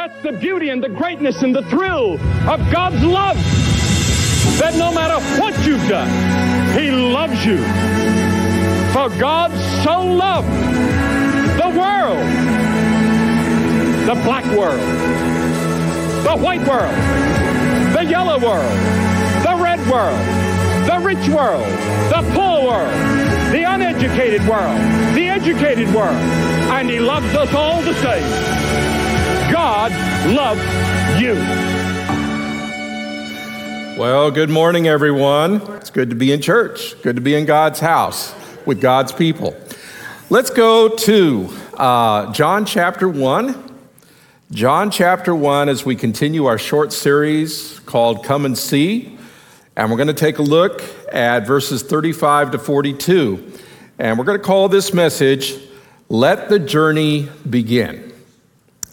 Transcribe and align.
That's 0.00 0.22
the 0.22 0.32
beauty 0.32 0.70
and 0.70 0.82
the 0.82 0.88
greatness 0.88 1.42
and 1.42 1.54
the 1.54 1.60
thrill 1.64 2.14
of 2.48 2.72
God's 2.72 3.04
love. 3.04 3.36
That 4.58 4.74
no 4.74 4.90
matter 4.94 5.20
what 5.38 5.52
you've 5.66 5.86
done, 5.90 6.08
He 6.72 6.90
loves 6.90 7.44
you. 7.44 7.58
For 8.94 9.10
God 9.20 9.50
so 9.84 10.00
loved 10.00 10.48
the 11.60 11.68
world, 11.78 12.24
the 14.08 14.14
black 14.24 14.46
world, 14.56 14.80
the 16.24 16.42
white 16.42 16.66
world, 16.66 16.94
the 17.94 18.06
yellow 18.08 18.38
world, 18.38 18.72
the 19.44 19.54
red 19.62 19.80
world, 19.86 20.18
the 20.88 20.98
rich 21.04 21.28
world, 21.28 21.66
the 22.08 22.22
poor 22.32 22.64
world, 22.64 22.90
the 23.52 23.64
uneducated 23.68 24.48
world, 24.48 24.80
the 25.14 25.28
educated 25.28 25.94
world. 25.94 26.16
And 26.72 26.88
He 26.88 27.00
loves 27.00 27.34
us 27.34 27.52
all 27.52 27.82
the 27.82 27.92
same. 28.00 28.89
God 29.62 29.92
loves 30.34 31.20
you. 31.20 31.34
Well, 34.00 34.30
good 34.30 34.48
morning, 34.48 34.88
everyone. 34.88 35.60
It's 35.74 35.90
good 35.90 36.08
to 36.08 36.16
be 36.16 36.32
in 36.32 36.40
church, 36.40 36.98
good 37.02 37.16
to 37.16 37.20
be 37.20 37.34
in 37.34 37.44
God's 37.44 37.78
house 37.78 38.34
with 38.64 38.80
God's 38.80 39.12
people. 39.12 39.54
Let's 40.30 40.48
go 40.48 40.88
to 40.88 41.50
uh, 41.74 42.32
John 42.32 42.64
chapter 42.64 43.06
1. 43.06 43.76
John 44.50 44.90
chapter 44.90 45.34
1 45.34 45.68
as 45.68 45.84
we 45.84 45.94
continue 45.94 46.46
our 46.46 46.56
short 46.56 46.90
series 46.90 47.80
called 47.80 48.24
Come 48.24 48.46
and 48.46 48.56
See. 48.56 49.18
And 49.76 49.90
we're 49.90 49.98
going 49.98 50.06
to 50.06 50.14
take 50.14 50.38
a 50.38 50.42
look 50.42 50.82
at 51.12 51.46
verses 51.46 51.82
35 51.82 52.52
to 52.52 52.58
42. 52.58 53.52
And 53.98 54.18
we're 54.18 54.24
going 54.24 54.38
to 54.38 54.44
call 54.44 54.70
this 54.70 54.94
message, 54.94 55.54
Let 56.08 56.48
the 56.48 56.58
Journey 56.58 57.28
Begin. 57.50 58.09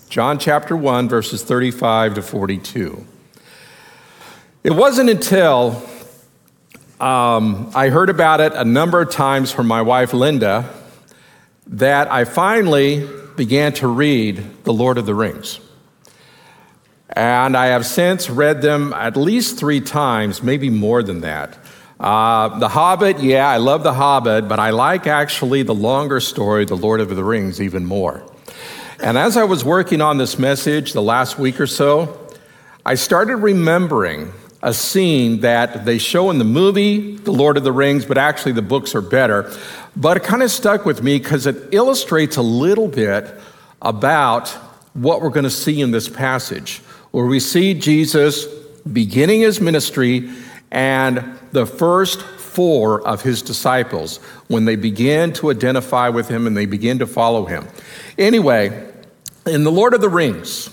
John 0.09 0.39
chapter 0.39 0.73
1, 0.75 1.09
verses 1.09 1.43
35 1.43 2.15
to 2.15 2.21
42. 2.21 3.05
It 4.63 4.71
wasn't 4.71 5.09
until 5.09 5.83
um, 6.97 7.69
I 7.75 7.89
heard 7.89 8.09
about 8.09 8.39
it 8.39 8.53
a 8.53 8.63
number 8.63 9.01
of 9.01 9.11
times 9.11 9.51
from 9.51 9.67
my 9.67 9.81
wife 9.81 10.13
Linda 10.13 10.73
that 11.67 12.09
I 12.09 12.23
finally 12.23 13.05
began 13.35 13.73
to 13.73 13.87
read 13.89 14.63
The 14.63 14.71
Lord 14.71 14.97
of 14.97 15.05
the 15.05 15.13
Rings. 15.13 15.59
And 17.09 17.57
I 17.57 17.67
have 17.67 17.85
since 17.85 18.29
read 18.29 18.61
them 18.61 18.93
at 18.93 19.17
least 19.17 19.59
three 19.59 19.81
times, 19.81 20.41
maybe 20.41 20.69
more 20.69 21.03
than 21.03 21.19
that. 21.21 21.57
Uh, 21.99 22.57
the 22.59 22.69
Hobbit, 22.69 23.19
yeah, 23.19 23.45
I 23.45 23.57
love 23.57 23.83
The 23.83 23.93
Hobbit, 23.93 24.47
but 24.47 24.57
I 24.57 24.69
like 24.69 25.05
actually 25.05 25.63
the 25.63 25.75
longer 25.75 26.21
story, 26.21 26.63
The 26.63 26.77
Lord 26.77 27.01
of 27.01 27.13
the 27.13 27.25
Rings, 27.25 27.61
even 27.61 27.85
more. 27.85 28.23
And 28.99 29.15
as 29.15 29.37
I 29.37 29.43
was 29.43 29.63
working 29.63 30.01
on 30.01 30.17
this 30.17 30.39
message 30.39 30.93
the 30.93 31.03
last 31.03 31.37
week 31.37 31.59
or 31.59 31.67
so, 31.67 32.27
I 32.83 32.95
started 32.95 33.35
remembering 33.35 34.33
a 34.63 34.73
scene 34.73 35.41
that 35.41 35.85
they 35.85 35.99
show 35.99 36.31
in 36.31 36.39
the 36.39 36.45
movie, 36.45 37.15
The 37.15 37.31
Lord 37.31 37.57
of 37.57 37.63
the 37.63 37.71
Rings, 37.71 38.05
but 38.05 38.17
actually 38.17 38.53
the 38.53 38.63
books 38.63 38.95
are 38.95 39.01
better. 39.01 39.51
But 39.95 40.17
it 40.17 40.23
kind 40.23 40.41
of 40.41 40.49
stuck 40.49 40.83
with 40.83 41.03
me 41.03 41.19
because 41.19 41.45
it 41.45 41.71
illustrates 41.71 42.37
a 42.37 42.41
little 42.41 42.87
bit 42.87 43.31
about 43.83 44.49
what 44.93 45.21
we're 45.21 45.29
going 45.29 45.43
to 45.43 45.49
see 45.51 45.79
in 45.79 45.91
this 45.91 46.09
passage, 46.09 46.79
where 47.11 47.27
we 47.27 47.39
see 47.39 47.75
Jesus 47.75 48.45
beginning 48.91 49.41
his 49.41 49.61
ministry 49.61 50.31
and 50.71 51.37
the 51.51 51.67
first 51.67 52.23
four 52.23 53.07
of 53.07 53.21
his 53.21 53.43
disciples 53.43 54.17
when 54.47 54.65
they 54.65 54.75
begin 54.75 55.31
to 55.33 55.51
identify 55.51 56.09
with 56.09 56.27
him 56.27 56.47
and 56.47 56.57
they 56.57 56.65
begin 56.65 56.97
to 56.97 57.05
follow 57.05 57.45
him. 57.45 57.67
Anyway, 58.17 58.86
in 59.47 59.63
The 59.63 59.71
Lord 59.71 59.93
of 59.93 60.01
the 60.01 60.09
Rings, 60.09 60.69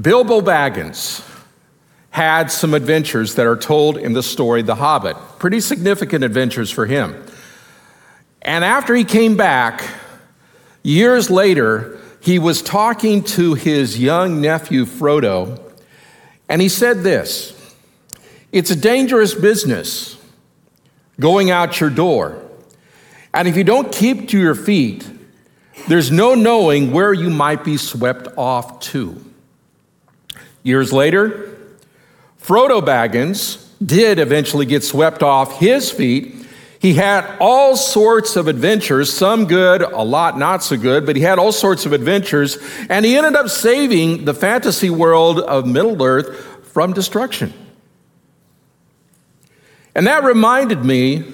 Bilbo 0.00 0.40
Baggins 0.40 1.26
had 2.10 2.50
some 2.50 2.74
adventures 2.74 3.36
that 3.36 3.46
are 3.46 3.56
told 3.56 3.96
in 3.96 4.12
the 4.12 4.22
story 4.22 4.62
The 4.62 4.74
Hobbit. 4.74 5.16
Pretty 5.38 5.60
significant 5.60 6.24
adventures 6.24 6.70
for 6.70 6.86
him. 6.86 7.24
And 8.42 8.64
after 8.64 8.94
he 8.94 9.04
came 9.04 9.36
back, 9.36 9.82
years 10.82 11.30
later, 11.30 11.98
he 12.20 12.38
was 12.38 12.62
talking 12.62 13.22
to 13.24 13.54
his 13.54 13.98
young 13.98 14.40
nephew 14.40 14.84
Frodo, 14.84 15.60
and 16.48 16.60
he 16.60 16.68
said 16.68 17.02
this 17.02 17.56
It's 18.52 18.70
a 18.70 18.76
dangerous 18.76 19.34
business 19.34 20.16
going 21.18 21.50
out 21.50 21.80
your 21.80 21.90
door. 21.90 22.42
And 23.32 23.46
if 23.46 23.56
you 23.56 23.62
don't 23.62 23.92
keep 23.92 24.28
to 24.30 24.38
your 24.38 24.56
feet, 24.56 25.08
there's 25.88 26.10
no 26.10 26.34
knowing 26.34 26.92
where 26.92 27.12
you 27.12 27.30
might 27.30 27.64
be 27.64 27.76
swept 27.76 28.28
off 28.36 28.80
to. 28.80 29.22
Years 30.62 30.92
later, 30.92 31.56
Frodo 32.42 32.80
Baggins 32.80 33.66
did 33.84 34.18
eventually 34.18 34.66
get 34.66 34.84
swept 34.84 35.22
off 35.22 35.58
his 35.58 35.90
feet. 35.90 36.34
He 36.78 36.94
had 36.94 37.36
all 37.40 37.76
sorts 37.76 38.36
of 38.36 38.48
adventures, 38.48 39.12
some 39.12 39.46
good, 39.46 39.82
a 39.82 40.02
lot 40.02 40.38
not 40.38 40.62
so 40.62 40.76
good, 40.76 41.04
but 41.04 41.16
he 41.16 41.22
had 41.22 41.38
all 41.38 41.52
sorts 41.52 41.86
of 41.86 41.92
adventures, 41.92 42.58
and 42.88 43.04
he 43.04 43.16
ended 43.16 43.36
up 43.36 43.48
saving 43.48 44.24
the 44.24 44.34
fantasy 44.34 44.90
world 44.90 45.40
of 45.40 45.66
Middle 45.66 46.02
Earth 46.02 46.66
from 46.72 46.92
destruction. 46.92 47.52
And 49.94 50.06
that 50.06 50.24
reminded 50.24 50.84
me 50.84 51.24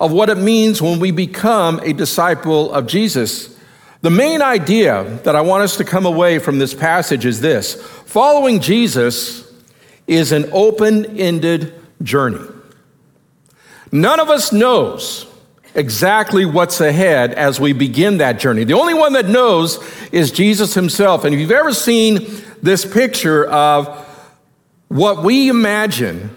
of 0.00 0.10
what 0.10 0.30
it 0.30 0.38
means 0.38 0.80
when 0.80 0.98
we 0.98 1.10
become 1.10 1.78
a 1.80 1.92
disciple 1.92 2.72
of 2.72 2.86
Jesus. 2.86 3.56
The 4.02 4.10
main 4.10 4.40
idea 4.40 5.20
that 5.24 5.36
I 5.36 5.42
want 5.42 5.62
us 5.62 5.76
to 5.76 5.84
come 5.84 6.06
away 6.06 6.38
from 6.38 6.58
this 6.58 6.72
passage 6.72 7.26
is 7.26 7.40
this 7.40 7.74
following 8.06 8.60
Jesus 8.60 9.52
is 10.06 10.32
an 10.32 10.48
open 10.52 11.18
ended 11.18 11.74
journey. 12.02 12.46
None 13.92 14.20
of 14.20 14.30
us 14.30 14.52
knows 14.52 15.26
exactly 15.74 16.46
what's 16.46 16.80
ahead 16.80 17.34
as 17.34 17.60
we 17.60 17.72
begin 17.72 18.18
that 18.18 18.38
journey. 18.40 18.64
The 18.64 18.74
only 18.74 18.94
one 18.94 19.12
that 19.12 19.26
knows 19.26 19.78
is 20.10 20.32
Jesus 20.32 20.74
himself. 20.74 21.24
And 21.24 21.34
if 21.34 21.40
you've 21.40 21.50
ever 21.50 21.72
seen 21.72 22.26
this 22.62 22.84
picture 22.84 23.46
of 23.46 23.88
what 24.88 25.22
we 25.22 25.48
imagine 25.48 26.30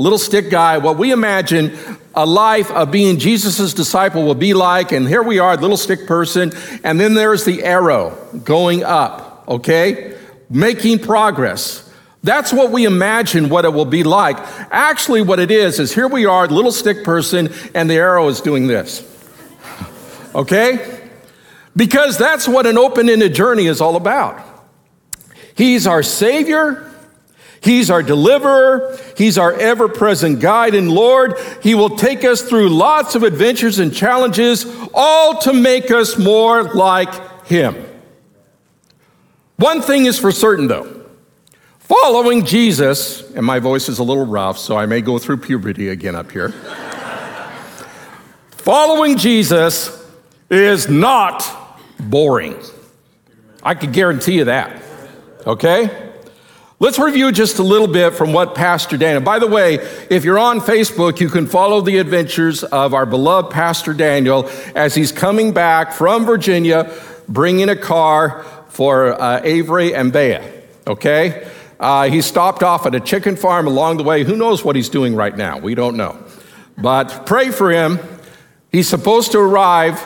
little 0.00 0.18
stick 0.18 0.50
guy, 0.50 0.78
what 0.78 0.96
we 0.96 1.12
imagine 1.12 1.78
a 2.14 2.26
life 2.26 2.70
of 2.70 2.90
being 2.90 3.18
Jesus' 3.18 3.72
disciple 3.72 4.24
will 4.24 4.34
be 4.34 4.54
like. 4.54 4.92
And 4.92 5.06
here 5.06 5.22
we 5.22 5.38
are, 5.38 5.56
little 5.56 5.76
stick 5.76 6.06
person. 6.06 6.52
And 6.82 6.98
then 6.98 7.14
there's 7.14 7.44
the 7.44 7.62
arrow 7.62 8.16
going 8.44 8.82
up, 8.82 9.44
okay? 9.48 10.18
Making 10.48 10.98
progress. 10.98 11.88
That's 12.22 12.52
what 12.52 12.70
we 12.70 12.84
imagine 12.84 13.48
what 13.48 13.64
it 13.64 13.72
will 13.72 13.86
be 13.86 14.02
like. 14.02 14.36
Actually, 14.70 15.22
what 15.22 15.40
it 15.40 15.50
is, 15.50 15.78
is 15.78 15.94
here 15.94 16.08
we 16.08 16.26
are, 16.26 16.46
little 16.46 16.72
stick 16.72 17.02
person, 17.04 17.52
and 17.74 17.88
the 17.88 17.94
arrow 17.94 18.28
is 18.28 18.40
doing 18.40 18.66
this. 18.66 19.06
Okay? 20.32 21.00
Because 21.74 22.16
that's 22.16 22.46
what 22.46 22.64
an 22.64 22.78
open 22.78 23.08
ended 23.08 23.34
journey 23.34 23.66
is 23.66 23.80
all 23.80 23.96
about. 23.96 24.40
He's 25.56 25.88
our 25.88 26.04
Savior. 26.04 26.89
He's 27.62 27.90
our 27.90 28.02
deliverer. 28.02 28.98
He's 29.16 29.36
our 29.36 29.52
ever 29.52 29.88
present 29.88 30.40
guide 30.40 30.74
and 30.74 30.90
Lord. 30.90 31.34
He 31.62 31.74
will 31.74 31.96
take 31.96 32.24
us 32.24 32.42
through 32.42 32.70
lots 32.70 33.14
of 33.14 33.22
adventures 33.22 33.78
and 33.78 33.94
challenges, 33.94 34.66
all 34.94 35.40
to 35.42 35.52
make 35.52 35.90
us 35.90 36.18
more 36.18 36.62
like 36.62 37.46
Him. 37.46 37.86
One 39.56 39.82
thing 39.82 40.06
is 40.06 40.18
for 40.18 40.32
certain, 40.32 40.68
though. 40.68 41.04
Following 41.80 42.46
Jesus, 42.46 43.30
and 43.32 43.44
my 43.44 43.58
voice 43.58 43.88
is 43.88 43.98
a 43.98 44.02
little 44.02 44.24
rough, 44.24 44.56
so 44.56 44.76
I 44.76 44.86
may 44.86 45.02
go 45.02 45.18
through 45.18 45.38
puberty 45.38 45.88
again 45.88 46.14
up 46.14 46.30
here. 46.30 46.48
Following 48.50 49.18
Jesus 49.18 50.06
is 50.48 50.88
not 50.88 51.44
boring. 51.98 52.56
I 53.62 53.74
can 53.74 53.92
guarantee 53.92 54.38
you 54.38 54.44
that. 54.44 54.82
Okay? 55.46 56.09
Let's 56.82 56.98
review 56.98 57.30
just 57.30 57.58
a 57.58 57.62
little 57.62 57.88
bit 57.88 58.14
from 58.14 58.32
what 58.32 58.54
Pastor 58.54 58.96
Daniel. 58.96 59.20
By 59.20 59.38
the 59.38 59.46
way, 59.46 59.86
if 60.08 60.24
you're 60.24 60.38
on 60.38 60.60
Facebook, 60.60 61.20
you 61.20 61.28
can 61.28 61.46
follow 61.46 61.82
the 61.82 61.98
adventures 61.98 62.64
of 62.64 62.94
our 62.94 63.04
beloved 63.04 63.52
Pastor 63.52 63.92
Daniel 63.92 64.48
as 64.74 64.94
he's 64.94 65.12
coming 65.12 65.52
back 65.52 65.92
from 65.92 66.24
Virginia, 66.24 66.90
bringing 67.28 67.68
a 67.68 67.76
car 67.76 68.46
for 68.70 69.12
uh, 69.12 69.42
Avery 69.44 69.94
and 69.94 70.10
Bea. 70.10 70.38
Okay, 70.86 71.46
uh, 71.78 72.08
he 72.08 72.22
stopped 72.22 72.62
off 72.62 72.86
at 72.86 72.94
a 72.94 73.00
chicken 73.00 73.36
farm 73.36 73.66
along 73.66 73.98
the 73.98 74.02
way. 74.02 74.24
Who 74.24 74.34
knows 74.34 74.64
what 74.64 74.74
he's 74.74 74.88
doing 74.88 75.14
right 75.14 75.36
now? 75.36 75.58
We 75.58 75.74
don't 75.74 75.98
know, 75.98 76.16
but 76.78 77.26
pray 77.26 77.50
for 77.50 77.70
him. 77.70 77.98
He's 78.72 78.88
supposed 78.88 79.32
to 79.32 79.38
arrive 79.38 80.02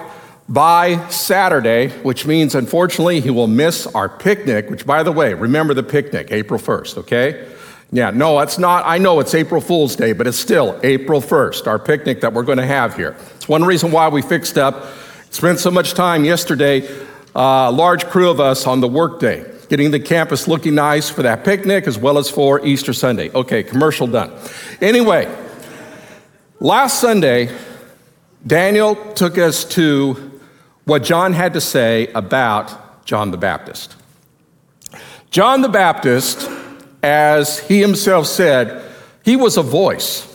by 0.49 1.09
Saturday, 1.09 1.89
which 2.03 2.27
means 2.27 2.55
unfortunately 2.55 3.21
he 3.21 3.31
will 3.31 3.47
miss 3.47 3.87
our 3.89 4.09
picnic, 4.09 4.69
which, 4.69 4.85
by 4.85 5.03
the 5.03 5.13
way, 5.13 5.35
remember 5.35 5.73
the 5.73 5.83
picnic, 5.83 6.29
April 6.31 6.61
1st, 6.61 6.99
okay? 6.99 7.49
Yeah, 7.91 8.11
no, 8.11 8.39
it's 8.41 8.59
not. 8.59 8.83
I 8.87 8.99
know 8.99 9.21
it's 9.21 9.35
April 9.35 9.61
Fool's 9.61 9.97
Day, 9.97 10.13
but 10.13 10.27
it's 10.27 10.39
still 10.39 10.79
April 10.83 11.21
1st, 11.21 11.67
our 11.67 11.79
picnic 11.79 12.21
that 12.21 12.33
we're 12.33 12.43
going 12.43 12.59
to 12.59 12.67
have 12.67 12.97
here. 12.97 13.17
It's 13.37 13.49
one 13.49 13.65
reason 13.65 13.91
why 13.91 14.09
we 14.09 14.21
fixed 14.21 14.59
up, 14.59 14.87
spent 15.31 15.61
so 15.61 15.71
much 15.71 15.95
time 15.95 16.25
yesterday, 16.25 16.87
uh, 17.35 17.69
a 17.69 17.73
large 17.73 18.07
crew 18.07 18.31
of 18.31 18.41
us 18.41 18.67
on 18.67 18.81
the 18.81 18.89
workday. 18.89 19.51
getting 19.71 19.91
the 19.91 20.01
campus 20.01 20.47
looking 20.47 20.75
nice 20.75 21.09
for 21.09 21.23
that 21.23 21.43
picnic 21.43 21.87
as 21.87 21.99
well 21.99 22.19
as 22.19 22.29
for 22.29 22.65
Easter 22.67 22.93
Sunday. 22.93 23.31
Okay, 23.31 23.63
commercial 23.63 24.07
done. 24.07 24.31
Anyway, 24.83 25.27
last 26.61 27.01
Sunday, 27.01 27.49
Daniel 28.47 28.95
took 29.15 29.39
us 29.39 29.65
to 29.65 30.34
what 30.85 31.03
John 31.03 31.33
had 31.33 31.55
to 31.55 31.61
say 31.61 32.09
about 32.09 33.05
John 33.05 33.31
the 33.31 33.37
Baptist. 33.37 33.97
John 35.31 35.63
the 35.63 35.69
Baptist, 35.69 36.49
as 37.03 37.59
he 37.59 37.81
himself 37.81 38.27
said, 38.27 38.83
he 39.25 39.37
was 39.37 39.57
a 39.57 39.63
voice. 39.63 40.31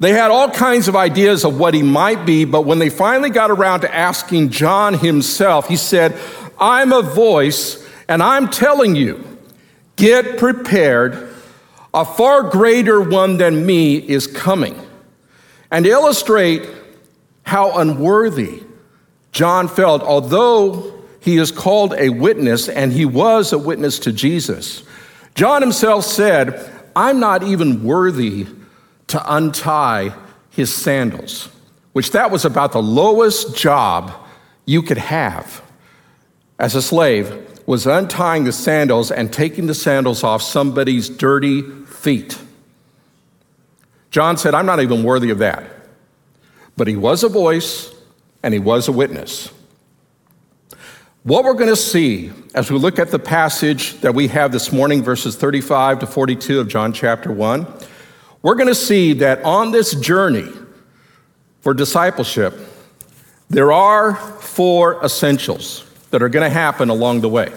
They 0.00 0.12
had 0.12 0.30
all 0.30 0.50
kinds 0.50 0.88
of 0.88 0.96
ideas 0.96 1.44
of 1.44 1.58
what 1.58 1.74
he 1.74 1.82
might 1.82 2.26
be, 2.26 2.44
but 2.44 2.62
when 2.62 2.78
they 2.78 2.90
finally 2.90 3.30
got 3.30 3.50
around 3.50 3.80
to 3.80 3.94
asking 3.94 4.50
John 4.50 4.94
himself, 4.94 5.68
he 5.68 5.76
said, 5.76 6.18
I'm 6.58 6.92
a 6.92 7.02
voice, 7.02 7.86
and 8.08 8.22
I'm 8.22 8.48
telling 8.48 8.96
you, 8.96 9.24
get 9.96 10.38
prepared. 10.38 11.30
A 11.92 12.04
far 12.04 12.42
greater 12.42 13.00
one 13.00 13.36
than 13.36 13.64
me 13.64 13.96
is 13.96 14.26
coming. 14.26 14.80
And 15.70 15.86
illustrate 15.86 16.68
how 17.44 17.78
unworthy 17.78 18.63
John 19.34 19.66
felt, 19.66 20.00
although 20.00 20.94
he 21.18 21.38
is 21.38 21.50
called 21.50 21.92
a 21.94 22.08
witness, 22.08 22.68
and 22.68 22.92
he 22.92 23.04
was 23.04 23.52
a 23.52 23.58
witness 23.58 23.98
to 24.00 24.12
Jesus. 24.12 24.84
John 25.34 25.60
himself 25.60 26.04
said, 26.04 26.70
I'm 26.94 27.18
not 27.18 27.42
even 27.42 27.82
worthy 27.82 28.46
to 29.08 29.34
untie 29.34 30.14
his 30.50 30.72
sandals, 30.72 31.48
which 31.92 32.12
that 32.12 32.30
was 32.30 32.44
about 32.44 32.70
the 32.70 32.82
lowest 32.82 33.56
job 33.56 34.12
you 34.66 34.82
could 34.82 34.98
have 34.98 35.62
as 36.58 36.76
a 36.76 36.82
slave 36.82 37.50
was 37.66 37.86
untying 37.86 38.44
the 38.44 38.52
sandals 38.52 39.10
and 39.10 39.32
taking 39.32 39.66
the 39.66 39.74
sandals 39.74 40.22
off 40.22 40.42
somebody's 40.42 41.08
dirty 41.08 41.62
feet. 41.86 42.38
John 44.12 44.36
said, 44.36 44.54
I'm 44.54 44.66
not 44.66 44.80
even 44.80 45.02
worthy 45.02 45.30
of 45.30 45.38
that. 45.38 45.64
But 46.76 46.86
he 46.86 46.94
was 46.94 47.24
a 47.24 47.28
voice 47.28 47.93
and 48.44 48.52
he 48.52 48.60
was 48.60 48.88
a 48.88 48.92
witness. 48.92 49.50
What 51.22 51.44
we're 51.44 51.54
going 51.54 51.70
to 51.70 51.76
see 51.76 52.30
as 52.54 52.70
we 52.70 52.78
look 52.78 52.98
at 52.98 53.10
the 53.10 53.18
passage 53.18 53.98
that 54.02 54.14
we 54.14 54.28
have 54.28 54.52
this 54.52 54.70
morning, 54.70 55.02
verses 55.02 55.34
35 55.34 56.00
to 56.00 56.06
42 56.06 56.60
of 56.60 56.68
John 56.68 56.92
chapter 56.92 57.32
1, 57.32 57.66
we're 58.42 58.54
going 58.54 58.68
to 58.68 58.74
see 58.74 59.14
that 59.14 59.42
on 59.44 59.70
this 59.72 59.94
journey 59.94 60.52
for 61.60 61.72
discipleship, 61.72 62.54
there 63.48 63.72
are 63.72 64.14
four 64.14 65.02
essentials 65.02 65.90
that 66.10 66.22
are 66.22 66.28
going 66.28 66.44
to 66.44 66.54
happen 66.54 66.90
along 66.90 67.22
the 67.22 67.30
way. 67.30 67.50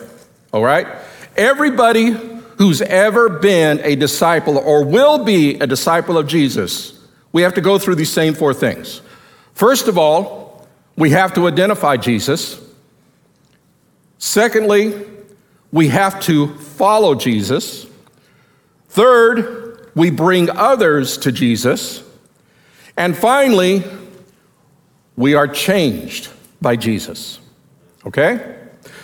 All 0.53 0.63
right? 0.63 0.87
Everybody 1.35 2.11
who's 2.57 2.81
ever 2.81 3.27
been 3.27 3.81
a 3.83 3.97
disciple 3.97 4.57
or 4.57 4.85
will 4.85 5.25
be 5.25 5.55
a 5.55 5.67
disciple 5.67 6.17
of 6.17 6.27
Jesus, 6.27 6.97
we 7.33 7.41
have 7.41 7.55
to 7.55 7.61
go 7.61 7.77
through 7.77 7.95
these 7.95 8.11
same 8.11 8.33
four 8.33 8.53
things. 8.53 9.01
First 9.53 9.89
of 9.89 9.97
all, 9.97 10.46
we 10.97 11.11
have 11.11 11.33
to 11.35 11.47
identify 11.47 11.95
Jesus. 11.95 12.59
Secondly, 14.17 15.05
we 15.71 15.89
have 15.89 16.19
to 16.21 16.55
follow 16.57 17.13
Jesus. 17.13 17.85
Third, 18.89 19.91
we 19.95 20.09
bring 20.09 20.49
others 20.49 21.17
to 21.19 21.31
Jesus. 21.31 22.03
And 22.97 23.15
finally, 23.15 23.83
we 25.15 25.35
are 25.35 25.47
changed 25.47 26.29
by 26.61 26.75
Jesus. 26.75 27.39
Okay? 28.05 28.55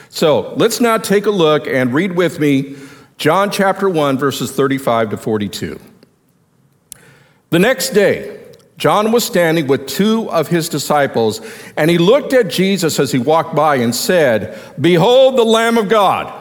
So 0.09 0.53
let's 0.55 0.79
now 0.79 0.97
take 0.97 1.25
a 1.25 1.31
look 1.31 1.67
and 1.67 1.93
read 1.93 2.15
with 2.15 2.39
me 2.39 2.75
John 3.17 3.51
chapter 3.51 3.87
1, 3.87 4.17
verses 4.17 4.51
35 4.51 5.11
to 5.11 5.17
42. 5.17 5.79
The 7.51 7.59
next 7.59 7.89
day, 7.89 8.42
John 8.77 9.11
was 9.11 9.23
standing 9.23 9.67
with 9.67 9.87
two 9.87 10.29
of 10.31 10.47
his 10.47 10.67
disciples, 10.67 11.41
and 11.77 11.89
he 11.89 11.97
looked 11.97 12.33
at 12.33 12.49
Jesus 12.49 12.99
as 12.99 13.11
he 13.11 13.19
walked 13.19 13.55
by 13.55 13.75
and 13.75 13.93
said, 13.93 14.57
Behold 14.79 15.37
the 15.37 15.43
Lamb 15.43 15.77
of 15.77 15.89
God. 15.89 16.39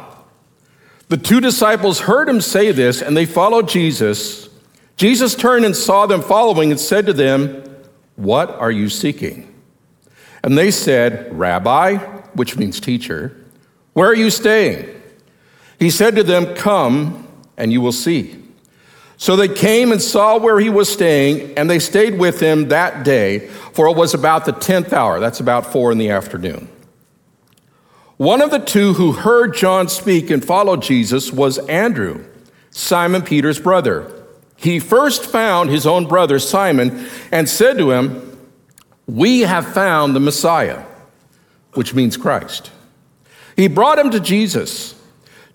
The 1.08 1.18
two 1.18 1.40
disciples 1.40 2.00
heard 2.00 2.28
him 2.28 2.40
say 2.40 2.72
this, 2.72 3.02
and 3.02 3.16
they 3.16 3.26
followed 3.26 3.68
Jesus. 3.68 4.48
Jesus 4.96 5.34
turned 5.34 5.64
and 5.64 5.76
saw 5.76 6.06
them 6.06 6.22
following 6.22 6.70
and 6.70 6.80
said 6.80 7.06
to 7.06 7.12
them, 7.12 7.62
What 8.16 8.50
are 8.50 8.70
you 8.70 8.88
seeking? 8.88 9.54
And 10.42 10.56
they 10.56 10.70
said, 10.70 11.38
Rabbi, 11.38 11.96
which 12.34 12.56
means 12.56 12.80
teacher, 12.80 13.36
where 13.92 14.08
are 14.08 14.14
you 14.14 14.30
staying? 14.30 14.88
He 15.78 15.90
said 15.90 16.16
to 16.16 16.22
them, 16.22 16.54
Come 16.54 17.28
and 17.56 17.72
you 17.72 17.80
will 17.80 17.92
see. 17.92 18.41
So 19.16 19.36
they 19.36 19.48
came 19.48 19.92
and 19.92 20.02
saw 20.02 20.38
where 20.38 20.58
he 20.58 20.70
was 20.70 20.92
staying, 20.92 21.56
and 21.56 21.70
they 21.70 21.78
stayed 21.78 22.18
with 22.18 22.40
him 22.40 22.68
that 22.68 23.04
day, 23.04 23.48
for 23.72 23.86
it 23.86 23.96
was 23.96 24.14
about 24.14 24.44
the 24.44 24.52
10th 24.52 24.92
hour. 24.92 25.20
That's 25.20 25.40
about 25.40 25.72
four 25.72 25.92
in 25.92 25.98
the 25.98 26.10
afternoon. 26.10 26.68
One 28.16 28.40
of 28.40 28.50
the 28.50 28.58
two 28.58 28.94
who 28.94 29.12
heard 29.12 29.54
John 29.54 29.88
speak 29.88 30.30
and 30.30 30.44
followed 30.44 30.82
Jesus 30.82 31.32
was 31.32 31.58
Andrew, 31.66 32.24
Simon 32.70 33.22
Peter's 33.22 33.58
brother. 33.58 34.24
He 34.56 34.78
first 34.78 35.26
found 35.26 35.70
his 35.70 35.86
own 35.86 36.06
brother 36.06 36.38
Simon 36.38 37.08
and 37.32 37.48
said 37.48 37.78
to 37.78 37.90
him, 37.90 38.38
We 39.06 39.40
have 39.40 39.72
found 39.74 40.14
the 40.14 40.20
Messiah, 40.20 40.84
which 41.74 41.94
means 41.94 42.16
Christ. 42.16 42.70
He 43.56 43.66
brought 43.66 43.98
him 43.98 44.10
to 44.10 44.20
Jesus. 44.20 44.94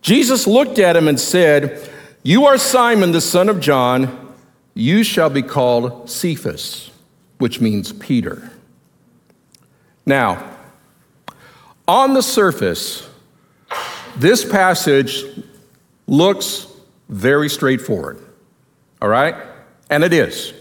Jesus 0.02 0.46
looked 0.46 0.78
at 0.78 0.98
him 0.98 1.08
and 1.08 1.20
said, 1.20 1.90
you 2.28 2.46
are 2.46 2.58
Simon, 2.58 3.14
the 3.14 3.22
son 3.22 3.48
of 3.48 3.62
John. 3.62 4.34
You 4.74 5.06
shall 5.06 5.30
be 5.30 5.42
called 5.42 6.10
Cephas, 6.10 6.92
which 7.38 7.62
means 7.62 7.94
Peter. 7.94 8.52
Now, 10.06 10.58
on 11.88 12.14
the 12.14 12.22
surface, 12.22 13.08
this 14.18 14.44
passage 14.44 15.24
looks 16.06 16.68
very 17.08 17.48
straightforward, 17.48 18.20
all 19.02 19.08
right? 19.08 19.36
And 19.90 20.04
it 20.04 20.12
is. 20.12 20.52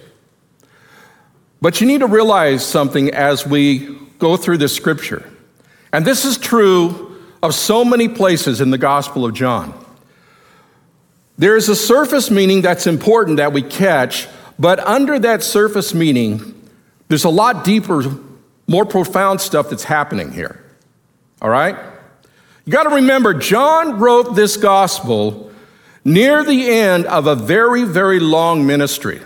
But 1.60 1.80
you 1.80 1.88
need 1.88 1.98
to 1.98 2.06
realize 2.06 2.64
something 2.64 3.12
as 3.12 3.44
we 3.44 3.98
go 4.20 4.36
through 4.36 4.58
this 4.58 4.76
scripture. 4.76 5.28
And 5.92 6.04
this 6.04 6.24
is 6.24 6.38
true 6.38 7.20
of 7.42 7.56
so 7.56 7.84
many 7.84 8.06
places 8.06 8.60
in 8.60 8.70
the 8.70 8.78
Gospel 8.78 9.24
of 9.24 9.34
John. 9.34 9.85
There 11.38 11.56
is 11.56 11.68
a 11.68 11.76
surface 11.76 12.30
meaning 12.30 12.62
that's 12.62 12.86
important 12.86 13.36
that 13.36 13.52
we 13.52 13.62
catch, 13.62 14.26
but 14.58 14.78
under 14.80 15.18
that 15.18 15.42
surface 15.42 15.92
meaning, 15.92 16.54
there's 17.08 17.24
a 17.24 17.30
lot 17.30 17.64
deeper, 17.64 18.02
more 18.66 18.86
profound 18.86 19.40
stuff 19.40 19.70
that's 19.70 19.84
happening 19.84 20.32
here. 20.32 20.62
All 21.42 21.50
right? 21.50 21.76
You 22.64 22.72
got 22.72 22.84
to 22.84 22.96
remember, 22.96 23.34
John 23.34 23.98
wrote 23.98 24.34
this 24.34 24.56
gospel 24.56 25.52
near 26.04 26.42
the 26.42 26.70
end 26.70 27.06
of 27.06 27.26
a 27.26 27.34
very, 27.34 27.84
very 27.84 28.18
long 28.18 28.66
ministry. 28.66 29.20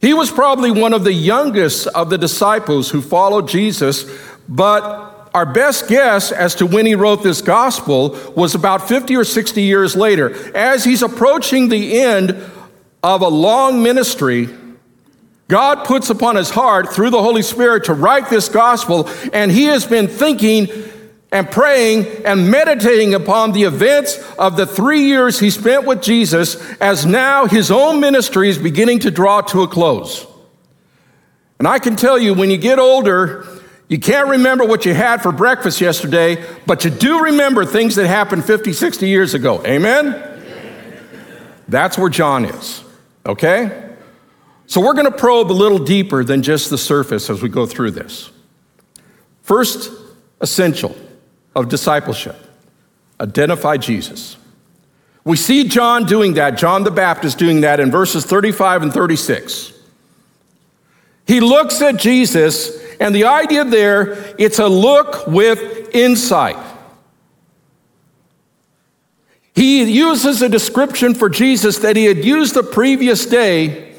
He 0.00 0.14
was 0.14 0.30
probably 0.30 0.72
one 0.72 0.92
of 0.92 1.04
the 1.04 1.12
youngest 1.12 1.86
of 1.86 2.10
the 2.10 2.18
disciples 2.18 2.90
who 2.90 3.00
followed 3.00 3.46
Jesus, 3.46 4.04
but 4.48 5.11
our 5.34 5.46
best 5.46 5.88
guess 5.88 6.30
as 6.30 6.54
to 6.56 6.66
when 6.66 6.84
he 6.84 6.94
wrote 6.94 7.22
this 7.22 7.40
gospel 7.40 8.18
was 8.36 8.54
about 8.54 8.86
50 8.86 9.16
or 9.16 9.24
60 9.24 9.62
years 9.62 9.96
later. 9.96 10.54
As 10.56 10.84
he's 10.84 11.02
approaching 11.02 11.68
the 11.68 12.00
end 12.00 12.36
of 13.02 13.22
a 13.22 13.28
long 13.28 13.82
ministry, 13.82 14.48
God 15.48 15.84
puts 15.86 16.10
upon 16.10 16.36
his 16.36 16.50
heart 16.50 16.92
through 16.92 17.10
the 17.10 17.22
Holy 17.22 17.42
Spirit 17.42 17.84
to 17.84 17.94
write 17.94 18.30
this 18.30 18.48
gospel, 18.48 19.08
and 19.32 19.50
he 19.50 19.64
has 19.64 19.86
been 19.86 20.08
thinking 20.08 20.68
and 21.32 21.50
praying 21.50 22.06
and 22.26 22.50
meditating 22.50 23.14
upon 23.14 23.52
the 23.52 23.62
events 23.62 24.18
of 24.38 24.56
the 24.56 24.66
three 24.66 25.04
years 25.04 25.40
he 25.40 25.48
spent 25.48 25.86
with 25.86 26.02
Jesus 26.02 26.56
as 26.78 27.06
now 27.06 27.46
his 27.46 27.70
own 27.70 28.00
ministry 28.00 28.50
is 28.50 28.58
beginning 28.58 28.98
to 29.00 29.10
draw 29.10 29.40
to 29.40 29.62
a 29.62 29.68
close. 29.68 30.26
And 31.58 31.66
I 31.66 31.78
can 31.78 31.96
tell 31.96 32.18
you, 32.18 32.34
when 32.34 32.50
you 32.50 32.58
get 32.58 32.78
older, 32.78 33.46
you 33.92 33.98
can't 33.98 34.26
remember 34.26 34.64
what 34.64 34.86
you 34.86 34.94
had 34.94 35.22
for 35.22 35.32
breakfast 35.32 35.78
yesterday, 35.78 36.42
but 36.64 36.82
you 36.82 36.88
do 36.88 37.24
remember 37.24 37.66
things 37.66 37.94
that 37.96 38.06
happened 38.06 38.42
50, 38.42 38.72
60 38.72 39.06
years 39.06 39.34
ago. 39.34 39.62
Amen? 39.66 40.14
That's 41.68 41.98
where 41.98 42.08
John 42.08 42.46
is, 42.46 42.82
okay? 43.26 43.90
So 44.64 44.80
we're 44.80 44.94
going 44.94 45.12
to 45.12 45.18
probe 45.18 45.50
a 45.50 45.52
little 45.52 45.78
deeper 45.78 46.24
than 46.24 46.42
just 46.42 46.70
the 46.70 46.78
surface 46.78 47.28
as 47.28 47.42
we 47.42 47.50
go 47.50 47.66
through 47.66 47.90
this. 47.90 48.30
First 49.42 49.92
essential 50.40 50.96
of 51.54 51.68
discipleship 51.68 52.36
identify 53.20 53.76
Jesus. 53.76 54.38
We 55.22 55.36
see 55.36 55.68
John 55.68 56.06
doing 56.06 56.32
that, 56.32 56.56
John 56.56 56.84
the 56.84 56.90
Baptist 56.90 57.36
doing 57.36 57.60
that 57.60 57.78
in 57.78 57.90
verses 57.90 58.24
35 58.24 58.84
and 58.84 58.92
36. 58.94 59.74
He 61.26 61.40
looks 61.40 61.82
at 61.82 61.98
Jesus 61.98 62.81
and 63.00 63.14
the 63.14 63.24
idea 63.24 63.64
there, 63.64 64.34
it's 64.38 64.58
a 64.58 64.68
look 64.68 65.26
with 65.26 65.94
insight. 65.94 66.56
He 69.54 69.84
uses 69.84 70.40
a 70.40 70.48
description 70.48 71.14
for 71.14 71.28
Jesus 71.28 71.78
that 71.78 71.96
he 71.96 72.06
had 72.06 72.24
used 72.24 72.54
the 72.54 72.62
previous 72.62 73.26
day, 73.26 73.94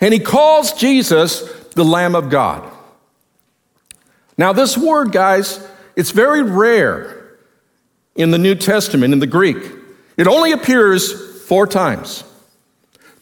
and 0.00 0.14
he 0.14 0.20
calls 0.20 0.72
Jesus 0.72 1.42
the 1.74 1.84
Lamb 1.84 2.14
of 2.14 2.30
God. 2.30 2.68
Now, 4.38 4.52
this 4.52 4.76
word, 4.76 5.12
guys, 5.12 5.66
it's 5.96 6.10
very 6.10 6.42
rare 6.42 7.38
in 8.14 8.30
the 8.30 8.38
New 8.38 8.54
Testament, 8.54 9.12
in 9.12 9.20
the 9.20 9.26
Greek. 9.26 9.58
It 10.16 10.26
only 10.26 10.52
appears 10.52 11.44
four 11.46 11.66
times. 11.66 12.24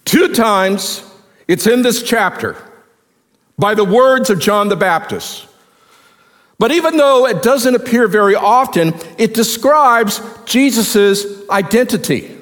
Two 0.05 0.33
times, 0.33 1.05
it's 1.49 1.67
in 1.67 1.83
this 1.83 2.03
chapter 2.03 2.57
by 3.61 3.75
the 3.75 3.85
words 3.85 4.31
of 4.31 4.41
John 4.41 4.69
the 4.69 4.77
Baptist. 4.77 5.47
But 6.59 6.73
even 6.73 6.97
though 6.97 7.27
it 7.27 7.43
doesn't 7.43 7.75
appear 7.75 8.09
very 8.09 8.35
often, 8.35 8.95
it 9.19 9.35
describes 9.35 10.21
Jesus' 10.47 11.49
identity. 11.49 12.37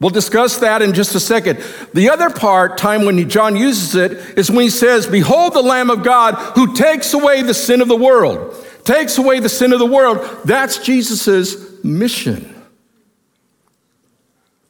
We'll 0.00 0.10
discuss 0.10 0.58
that 0.58 0.82
in 0.82 0.92
just 0.92 1.14
a 1.14 1.20
second. 1.20 1.64
The 1.94 2.10
other 2.10 2.28
part, 2.28 2.76
time 2.76 3.04
when 3.04 3.28
John 3.28 3.56
uses 3.56 3.94
it, 3.94 4.38
is 4.38 4.50
when 4.50 4.64
he 4.64 4.70
says, 4.70 5.06
Behold 5.06 5.54
the 5.54 5.62
Lamb 5.62 5.88
of 5.88 6.02
God 6.02 6.34
who 6.56 6.74
takes 6.74 7.14
away 7.14 7.42
the 7.42 7.54
sin 7.54 7.80
of 7.80 7.88
the 7.88 7.96
world. 7.96 8.54
Takes 8.84 9.16
away 9.16 9.40
the 9.40 9.48
sin 9.48 9.72
of 9.72 9.78
the 9.78 9.86
world. 9.86 10.18
That's 10.44 10.78
Jesus' 10.78 11.82
mission. 11.82 12.50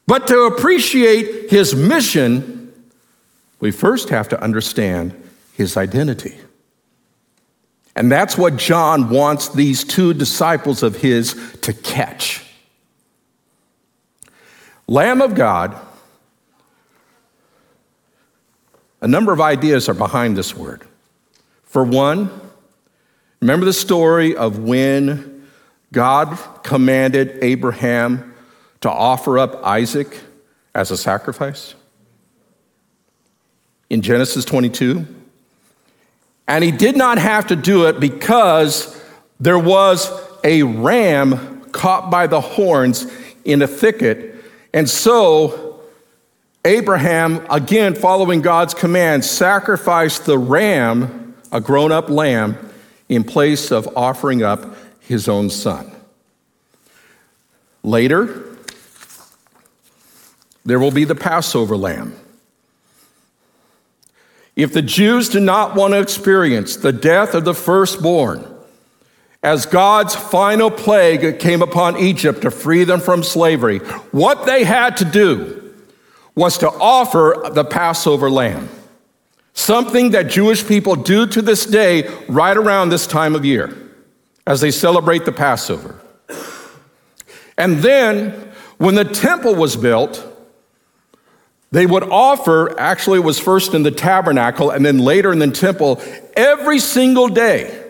But 0.06 0.28
to 0.28 0.42
appreciate 0.42 1.50
his 1.50 1.74
mission, 1.74 2.72
we 3.58 3.72
first 3.72 4.10
have 4.10 4.28
to 4.28 4.40
understand 4.40 5.20
his 5.54 5.76
identity. 5.76 6.36
And 7.96 8.10
that's 8.10 8.36
what 8.36 8.56
John 8.56 9.08
wants 9.08 9.48
these 9.48 9.84
two 9.84 10.14
disciples 10.14 10.82
of 10.82 10.96
his 10.96 11.34
to 11.62 11.72
catch. 11.72 12.44
Lamb 14.86 15.22
of 15.22 15.34
God, 15.34 15.76
a 19.00 19.08
number 19.08 19.32
of 19.32 19.40
ideas 19.40 19.88
are 19.88 19.94
behind 19.94 20.36
this 20.36 20.56
word. 20.56 20.82
For 21.64 21.84
one, 21.84 22.30
remember 23.40 23.64
the 23.64 23.72
story 23.72 24.36
of 24.36 24.58
when 24.58 25.46
God 25.92 26.36
commanded 26.64 27.38
Abraham 27.42 28.34
to 28.80 28.90
offer 28.90 29.38
up 29.38 29.64
Isaac 29.64 30.18
as 30.74 30.90
a 30.90 30.96
sacrifice? 30.96 31.74
In 33.88 34.02
Genesis 34.02 34.44
22, 34.44 35.06
and 36.46 36.62
he 36.62 36.70
did 36.70 36.96
not 36.96 37.18
have 37.18 37.46
to 37.48 37.56
do 37.56 37.86
it 37.86 37.98
because 37.98 39.00
there 39.40 39.58
was 39.58 40.10
a 40.42 40.62
ram 40.62 41.62
caught 41.70 42.10
by 42.10 42.26
the 42.26 42.40
horns 42.40 43.10
in 43.44 43.62
a 43.62 43.66
thicket. 43.66 44.34
And 44.72 44.88
so 44.88 45.80
Abraham, 46.64 47.44
again 47.50 47.94
following 47.94 48.42
God's 48.42 48.74
command, 48.74 49.24
sacrificed 49.24 50.26
the 50.26 50.38
ram, 50.38 51.34
a 51.50 51.60
grown 51.60 51.92
up 51.92 52.08
lamb, 52.08 52.56
in 53.08 53.24
place 53.24 53.70
of 53.70 53.88
offering 53.96 54.42
up 54.42 54.76
his 55.00 55.28
own 55.28 55.50
son. 55.50 55.90
Later, 57.82 58.56
there 60.64 60.78
will 60.78 60.90
be 60.90 61.04
the 61.04 61.14
Passover 61.14 61.76
lamb. 61.76 62.16
If 64.56 64.72
the 64.72 64.82
Jews 64.82 65.28
do 65.28 65.40
not 65.40 65.74
want 65.74 65.94
to 65.94 66.00
experience 66.00 66.76
the 66.76 66.92
death 66.92 67.34
of 67.34 67.44
the 67.44 67.54
firstborn, 67.54 68.46
as 69.42 69.66
God's 69.66 70.14
final 70.14 70.70
plague 70.70 71.38
came 71.38 71.60
upon 71.60 71.98
Egypt 71.98 72.42
to 72.42 72.50
free 72.50 72.84
them 72.84 73.00
from 73.00 73.22
slavery, 73.22 73.78
what 74.10 74.46
they 74.46 74.64
had 74.64 74.96
to 74.98 75.04
do 75.04 75.74
was 76.34 76.58
to 76.58 76.68
offer 76.68 77.50
the 77.52 77.64
Passover 77.64 78.30
lamb, 78.30 78.68
something 79.52 80.12
that 80.12 80.30
Jewish 80.30 80.66
people 80.66 80.96
do 80.96 81.26
to 81.26 81.42
this 81.42 81.66
day 81.66 82.08
right 82.28 82.56
around 82.56 82.88
this 82.88 83.06
time 83.06 83.34
of 83.34 83.44
year 83.44 83.76
as 84.46 84.60
they 84.60 84.70
celebrate 84.70 85.24
the 85.24 85.32
Passover. 85.32 86.00
And 87.58 87.78
then, 87.78 88.30
when 88.78 88.94
the 88.94 89.04
temple 89.04 89.54
was 89.54 89.76
built, 89.76 90.26
they 91.74 91.86
would 91.86 92.04
offer, 92.04 92.78
actually, 92.78 93.18
it 93.18 93.24
was 93.24 93.40
first 93.40 93.74
in 93.74 93.82
the 93.82 93.90
tabernacle 93.90 94.70
and 94.70 94.86
then 94.86 95.00
later 95.00 95.32
in 95.32 95.40
the 95.40 95.50
temple, 95.50 96.00
every 96.36 96.78
single 96.78 97.26
day. 97.26 97.80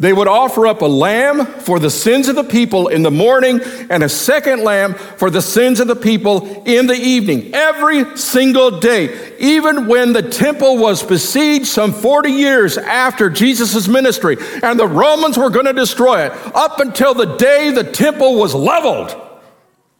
They 0.00 0.12
would 0.12 0.26
offer 0.26 0.66
up 0.66 0.82
a 0.82 0.86
lamb 0.86 1.46
for 1.46 1.78
the 1.78 1.88
sins 1.88 2.26
of 2.26 2.34
the 2.34 2.42
people 2.42 2.88
in 2.88 3.04
the 3.04 3.12
morning 3.12 3.60
and 3.90 4.02
a 4.02 4.08
second 4.08 4.64
lamb 4.64 4.94
for 4.94 5.30
the 5.30 5.40
sins 5.40 5.78
of 5.78 5.86
the 5.86 5.94
people 5.94 6.64
in 6.64 6.88
the 6.88 6.96
evening. 6.96 7.54
Every 7.54 8.16
single 8.16 8.80
day. 8.80 9.36
Even 9.38 9.86
when 9.86 10.14
the 10.14 10.22
temple 10.22 10.76
was 10.76 11.04
besieged 11.04 11.66
some 11.66 11.92
40 11.92 12.30
years 12.30 12.76
after 12.76 13.30
Jesus' 13.30 13.86
ministry 13.86 14.36
and 14.64 14.80
the 14.80 14.88
Romans 14.88 15.38
were 15.38 15.50
going 15.50 15.66
to 15.66 15.72
destroy 15.72 16.26
it, 16.26 16.32
up 16.56 16.80
until 16.80 17.14
the 17.14 17.36
day 17.36 17.70
the 17.70 17.84
temple 17.84 18.34
was 18.34 18.52
leveled, 18.52 19.14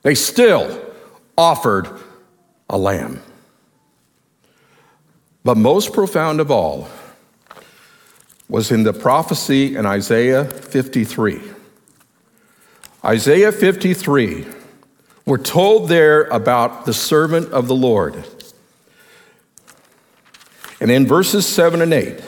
they 0.02 0.16
still 0.16 0.84
offered 1.36 1.88
a 2.68 2.76
lamb. 2.76 3.22
But 5.44 5.56
most 5.56 5.92
profound 5.92 6.40
of 6.40 6.50
all 6.50 6.88
was 8.48 8.70
in 8.70 8.82
the 8.82 8.92
prophecy 8.92 9.76
in 9.76 9.86
Isaiah 9.86 10.44
53. 10.44 11.40
Isaiah 13.04 13.52
53, 13.52 14.46
we're 15.24 15.38
told 15.38 15.88
there 15.88 16.24
about 16.24 16.86
the 16.86 16.92
servant 16.92 17.52
of 17.52 17.68
the 17.68 17.74
Lord. 17.74 18.24
And 20.80 20.90
in 20.90 21.06
verses 21.06 21.46
7 21.46 21.82
and 21.82 21.92
8, 21.92 22.20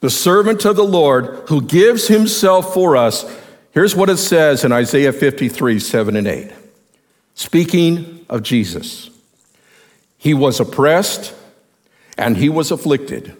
the 0.00 0.10
servant 0.10 0.64
of 0.64 0.76
the 0.76 0.84
Lord 0.84 1.48
who 1.48 1.62
gives 1.62 2.08
himself 2.08 2.74
for 2.74 2.96
us, 2.96 3.24
here's 3.72 3.96
what 3.96 4.10
it 4.10 4.16
says 4.18 4.64
in 4.64 4.72
Isaiah 4.72 5.12
53 5.12 5.78
7 5.78 6.16
and 6.16 6.26
8. 6.26 6.52
Speaking 7.34 8.26
of 8.28 8.42
Jesus, 8.42 9.10
he 10.16 10.34
was 10.34 10.60
oppressed 10.60 11.34
and 12.18 12.36
he 12.36 12.48
was 12.48 12.70
afflicted. 12.70 13.36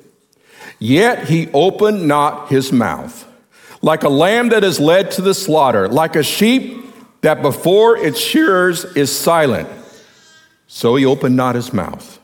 Yet 0.78 1.28
he 1.28 1.50
opened 1.52 2.06
not 2.06 2.49
his 2.49 2.73
mouth. 2.73 3.26
Like 3.82 4.04
a 4.04 4.08
lamb 4.08 4.49
that 4.50 4.64
is 4.64 4.80
led 4.80 5.11
to 5.12 5.23
the 5.23 5.35
slaughter, 5.35 5.88
like 5.88 6.16
a 6.16 6.23
sheep 6.23 6.85
that 7.20 7.42
before 7.42 7.97
its 7.97 8.18
shearers 8.18 8.85
is 8.97 9.14
silent, 9.14 9.68
so 10.66 10.97
he 10.97 11.04
opened 11.04 11.37
not 11.37 11.54
his 11.54 11.73
mouth. 11.73 12.20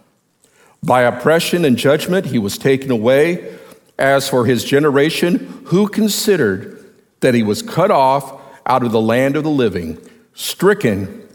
By 0.82 1.02
oppression 1.02 1.64
and 1.64 1.76
judgment 1.76 2.26
he 2.26 2.38
was 2.38 2.58
taken 2.58 2.90
away. 2.90 3.58
As 3.96 4.28
for 4.28 4.44
his 4.44 4.64
generation, 4.64 5.62
who 5.66 5.86
considered 5.86 6.84
that 7.20 7.32
he 7.32 7.44
was 7.44 7.62
cut 7.62 7.92
off 7.92 8.40
out 8.66 8.82
of 8.82 8.90
the 8.90 9.00
land 9.00 9.36
of 9.36 9.44
the 9.44 9.50
living, 9.50 9.98
stricken 10.34 11.26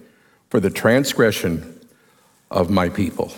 for 0.49 0.59
the 0.59 0.69
transgression 0.69 1.79
of 2.51 2.69
my 2.69 2.89
people. 2.89 3.31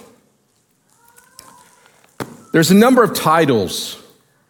There's 2.52 2.72
a 2.72 2.76
number 2.76 3.04
of 3.04 3.14
titles 3.14 4.02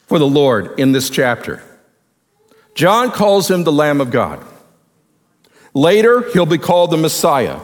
for 0.08 0.20
the 0.20 0.27
Lord 0.27 0.79
in 0.79 0.91
this 0.91 1.10
chapter. 1.10 1.63
John 2.74 3.12
calls 3.12 3.50
him 3.50 3.63
the 3.63 3.72
Lamb 3.72 4.01
of 4.01 4.12
God. 4.12 4.43
Later, 5.74 6.29
he'll 6.31 6.46
be 6.46 6.58
called 6.58 6.91
the 6.91 6.98
Messiah. 6.98 7.60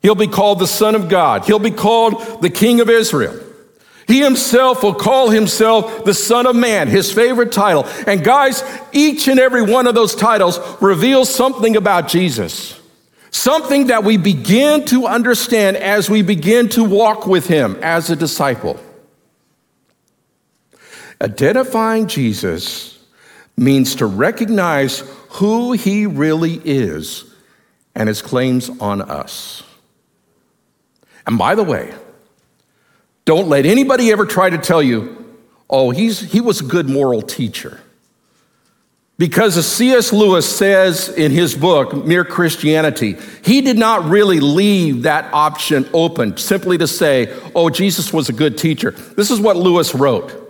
He'll 0.00 0.14
be 0.14 0.26
called 0.26 0.58
the 0.58 0.66
Son 0.66 0.94
of 0.94 1.08
God. 1.08 1.44
He'll 1.44 1.58
be 1.58 1.70
called 1.70 2.42
the 2.42 2.50
King 2.50 2.80
of 2.80 2.88
Israel. 2.88 3.38
He 4.06 4.20
himself 4.20 4.82
will 4.82 4.94
call 4.94 5.30
himself 5.30 6.04
the 6.04 6.14
Son 6.14 6.46
of 6.46 6.54
Man, 6.54 6.86
his 6.88 7.12
favorite 7.12 7.50
title. 7.50 7.84
And 8.06 8.22
guys, 8.22 8.62
each 8.92 9.26
and 9.26 9.40
every 9.40 9.62
one 9.62 9.86
of 9.86 9.96
those 9.96 10.14
titles 10.14 10.60
reveals 10.80 11.32
something 11.32 11.76
about 11.76 12.06
Jesus. 12.08 12.80
Something 13.32 13.88
that 13.88 14.04
we 14.04 14.16
begin 14.16 14.84
to 14.86 15.06
understand 15.06 15.76
as 15.76 16.08
we 16.08 16.22
begin 16.22 16.68
to 16.70 16.84
walk 16.84 17.26
with 17.26 17.48
him 17.48 17.76
as 17.82 18.08
a 18.08 18.16
disciple. 18.16 18.80
Identifying 21.20 22.08
Jesus 22.08 22.98
means 23.56 23.94
to 23.96 24.06
recognize 24.06 25.00
who 25.30 25.72
he 25.72 26.06
really 26.06 26.60
is 26.64 27.24
and 27.94 28.08
his 28.08 28.20
claims 28.22 28.68
on 28.80 29.00
us. 29.00 29.62
And 31.26 31.38
by 31.38 31.54
the 31.54 31.64
way, 31.64 31.94
don't 33.24 33.48
let 33.48 33.66
anybody 33.66 34.12
ever 34.12 34.26
try 34.26 34.50
to 34.50 34.58
tell 34.58 34.82
you, 34.82 35.24
oh, 35.68 35.90
he's, 35.90 36.20
he 36.20 36.40
was 36.40 36.60
a 36.60 36.64
good 36.64 36.88
moral 36.88 37.22
teacher. 37.22 37.80
Because 39.18 39.56
as 39.56 39.66
C.S. 39.66 40.12
Lewis 40.12 40.46
says 40.46 41.08
in 41.08 41.32
his 41.32 41.54
book, 41.54 42.04
Mere 42.04 42.24
Christianity, 42.24 43.16
he 43.42 43.62
did 43.62 43.78
not 43.78 44.04
really 44.04 44.40
leave 44.40 45.04
that 45.04 45.32
option 45.32 45.88
open 45.94 46.36
simply 46.36 46.76
to 46.76 46.86
say, 46.86 47.34
oh, 47.54 47.70
Jesus 47.70 48.12
was 48.12 48.28
a 48.28 48.34
good 48.34 48.58
teacher. 48.58 48.90
This 48.90 49.30
is 49.30 49.40
what 49.40 49.56
Lewis 49.56 49.94
wrote. 49.94 50.45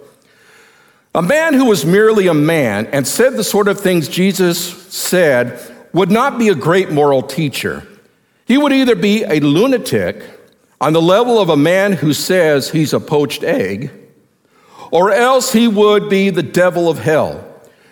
A 1.16 1.22
man 1.22 1.54
who 1.54 1.64
was 1.64 1.86
merely 1.86 2.26
a 2.26 2.34
man 2.34 2.88
and 2.92 3.08
said 3.08 3.38
the 3.38 3.42
sort 3.42 3.68
of 3.68 3.80
things 3.80 4.06
Jesus 4.06 4.58
said 4.92 5.58
would 5.94 6.10
not 6.10 6.38
be 6.38 6.50
a 6.50 6.54
great 6.54 6.90
moral 6.90 7.22
teacher. 7.22 7.88
He 8.44 8.58
would 8.58 8.70
either 8.70 8.94
be 8.94 9.24
a 9.24 9.40
lunatic 9.40 10.22
on 10.78 10.92
the 10.92 11.00
level 11.00 11.40
of 11.40 11.48
a 11.48 11.56
man 11.56 11.94
who 11.94 12.12
says 12.12 12.68
he's 12.68 12.92
a 12.92 13.00
poached 13.00 13.42
egg, 13.42 13.90
or 14.90 15.10
else 15.10 15.54
he 15.54 15.66
would 15.66 16.10
be 16.10 16.28
the 16.28 16.42
devil 16.42 16.86
of 16.86 16.98
hell. 16.98 17.42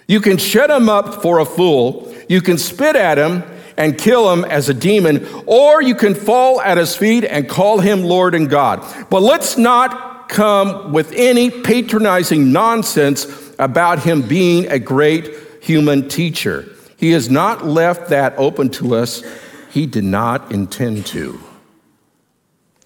You 0.07 0.21
can 0.21 0.37
shut 0.37 0.69
him 0.69 0.90
up 0.90 1.23
for 1.23 1.38
a 1.38 1.47
fool, 1.47 2.14
you 2.28 2.43
can 2.43 2.59
spit 2.59 2.95
at 2.95 3.16
him 3.16 3.43
and 3.78 3.97
kill 3.97 4.31
him 4.35 4.45
as 4.45 4.69
a 4.69 4.75
demon, 4.75 5.26
or 5.47 5.81
you 5.81 5.95
can 5.95 6.14
fall 6.14 6.61
at 6.61 6.76
his 6.76 6.95
feet 6.95 7.25
and 7.25 7.49
call 7.49 7.81
him 7.81 8.02
Lord 8.02 8.35
and 8.35 8.50
God. 8.50 8.85
But 9.09 9.23
let's 9.23 9.57
not 9.57 10.13
come 10.28 10.93
with 10.93 11.12
any 11.12 11.50
patronizing 11.50 12.52
nonsense 12.52 13.26
about 13.59 14.00
him 14.00 14.23
being 14.23 14.71
a 14.71 14.78
great 14.78 15.33
human 15.61 16.09
teacher. 16.09 16.69
He 16.97 17.12
has 17.12 17.31
not 17.31 17.64
left 17.64 18.11
that 18.11 18.35
open 18.37 18.71
to 18.71 18.95
us. 18.95 19.23
He 19.71 19.87
did 19.87 20.04
not 20.04 20.52
intend 20.52 21.07
to. 21.07 21.40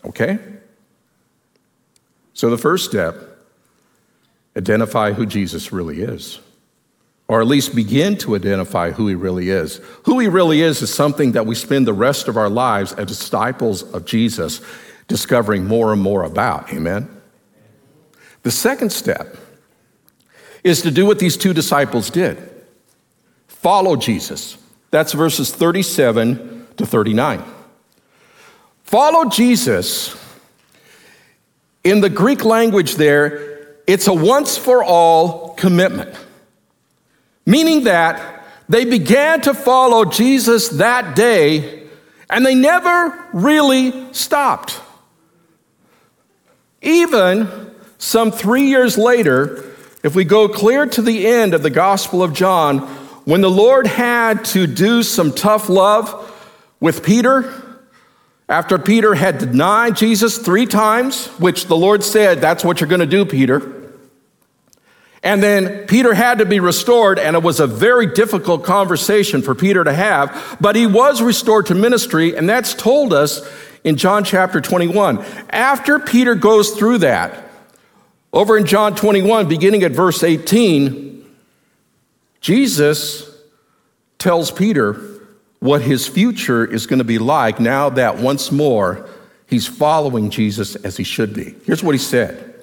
Okay? 0.04 0.38
So 2.35 2.50
the 2.50 2.59
first 2.59 2.85
step 2.85 3.16
identify 4.57 5.12
who 5.12 5.26
Jesus 5.26 5.73
really 5.73 6.02
is 6.02 6.40
or 7.28 7.42
at 7.42 7.47
least 7.47 7.75
begin 7.75 8.16
to 8.16 8.35
identify 8.35 8.90
who 8.90 9.07
he 9.07 9.14
really 9.14 9.50
is. 9.50 9.80
Who 10.04 10.18
he 10.18 10.28
really 10.28 10.62
is 10.62 10.80
is 10.80 10.92
something 10.92 11.33
that 11.33 11.45
we 11.45 11.54
spend 11.54 11.87
the 11.87 11.92
rest 11.92 12.26
of 12.26 12.38
our 12.38 12.49
lives 12.49 12.95
as 12.95 13.07
disciples 13.07 13.83
of 13.92 14.07
Jesus 14.07 14.62
discovering 15.09 15.66
more 15.66 15.92
and 15.92 16.00
more 16.00 16.25
about. 16.25 16.73
Amen? 16.73 17.17
The 18.42 18.50
second 18.50 18.90
step 18.90 19.37
is 20.64 20.83
to 20.83 20.90
do 20.90 21.07
what 21.07 21.18
these 21.18 21.37
two 21.37 21.52
disciples 21.52 22.11
did 22.11 22.50
follow 23.47 23.97
Jesus. 23.97 24.57
That's 24.90 25.12
verses 25.12 25.50
37 25.50 26.68
to 26.76 26.87
39. 26.87 27.42
Follow 28.85 29.28
Jesus. 29.28 30.16
In 31.85 32.00
the 32.00 32.09
Greek 32.09 32.45
language, 32.45 32.95
there, 32.95 33.76
it's 33.87 34.07
a 34.07 34.14
once 34.14 34.57
for 34.57 34.85
all 34.85 35.54
commitment 35.54 36.14
meaning 37.49 37.85
that 37.85 38.45
they 38.68 38.85
began 38.85 39.40
to 39.40 39.54
follow 39.54 40.04
Jesus 40.04 40.68
that 40.68 41.16
day 41.16 41.88
and 42.28 42.45
they 42.45 42.54
never 42.54 43.26
really 43.33 44.12
stopped. 44.12 44.78
Even 46.83 47.67
some 47.99 48.31
three 48.31 48.69
years 48.69 48.97
later, 48.97 49.64
if 50.02 50.14
we 50.14 50.25
go 50.25 50.49
clear 50.49 50.87
to 50.87 51.02
the 51.02 51.26
end 51.26 51.52
of 51.52 51.62
the 51.62 51.71
Gospel 51.71 52.23
of 52.23 52.33
John, 52.33 52.78
when 53.25 53.40
the 53.40 53.50
Lord 53.50 53.87
had 53.87 54.45
to 54.47 54.67
do 54.67 55.02
some 55.02 55.33
tough 55.33 55.69
love 55.69 56.25
with 56.81 57.05
Peter, 57.05 57.52
after 58.49 58.78
Peter 58.78 59.14
had 59.14 59.38
denied 59.38 59.97
Jesus 59.97 60.38
three 60.38 60.64
times, 60.64 61.26
which 61.38 61.67
the 61.67 61.76
Lord 61.76 62.02
said, 62.02 62.40
That's 62.40 62.64
what 62.64 62.81
you're 62.81 62.88
going 62.88 63.00
to 63.00 63.07
do, 63.07 63.26
Peter. 63.26 63.75
And 65.23 65.43
then 65.43 65.87
Peter 65.88 66.14
had 66.14 66.38
to 66.38 66.47
be 66.47 66.61
restored, 66.61 67.19
and 67.19 67.35
it 67.35 67.43
was 67.43 67.59
a 67.59 67.67
very 67.67 68.07
difficult 68.07 68.64
conversation 68.64 69.43
for 69.43 69.55
Peter 69.55 69.83
to 69.83 69.93
have, 69.93 70.57
but 70.61 70.76
he 70.76 70.87
was 70.87 71.21
restored 71.21 71.67
to 71.67 71.75
ministry, 71.75 72.37
and 72.37 72.49
that's 72.49 72.73
told 72.73 73.12
us 73.12 73.47
in 73.83 73.97
John 73.97 74.23
chapter 74.23 74.61
21. 74.61 75.19
After 75.50 75.99
Peter 75.99 76.37
goes 76.37 76.71
through 76.71 76.99
that, 76.99 77.48
over 78.32 78.56
in 78.56 78.66
John 78.66 78.94
21, 78.94 79.49
beginning 79.49 79.82
at 79.82 79.92
verse 79.92 80.23
18, 80.23 81.25
Jesus 82.40 83.30
tells 84.18 84.50
Peter 84.50 84.94
what 85.61 85.82
his 85.82 86.06
future 86.06 86.64
is 86.64 86.87
going 86.87 86.99
to 86.99 87.04
be 87.04 87.18
like 87.18 87.58
now 87.58 87.90
that 87.90 88.18
once 88.18 88.52
more 88.52 89.08
he's 89.47 89.66
following 89.66 90.30
Jesus 90.30 90.76
as 90.76 90.97
he 90.97 91.04
should 91.04 91.34
be. 91.34 91.54
Here's 91.64 91.82
what 91.82 91.95
he 91.95 91.99
said 91.99 92.54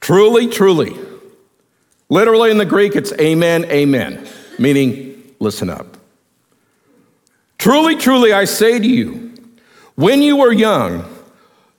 Truly, 0.00 0.48
truly, 0.48 0.96
Literally 2.12 2.50
in 2.50 2.58
the 2.58 2.66
Greek, 2.66 2.94
it's 2.94 3.10
amen, 3.14 3.64
amen, 3.70 4.28
meaning 4.58 5.34
listen 5.38 5.70
up. 5.70 5.96
Truly, 7.56 7.96
truly, 7.96 8.34
I 8.34 8.44
say 8.44 8.78
to 8.78 8.86
you, 8.86 9.32
when 9.94 10.20
you 10.20 10.36
were 10.36 10.52
young, 10.52 11.10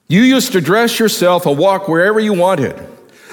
you 0.07 0.21
used 0.21 0.51
to 0.51 0.61
dress 0.61 0.99
yourself 0.99 1.45
and 1.45 1.57
walk 1.57 1.87
wherever 1.87 2.19
you 2.19 2.33
wanted. 2.33 2.75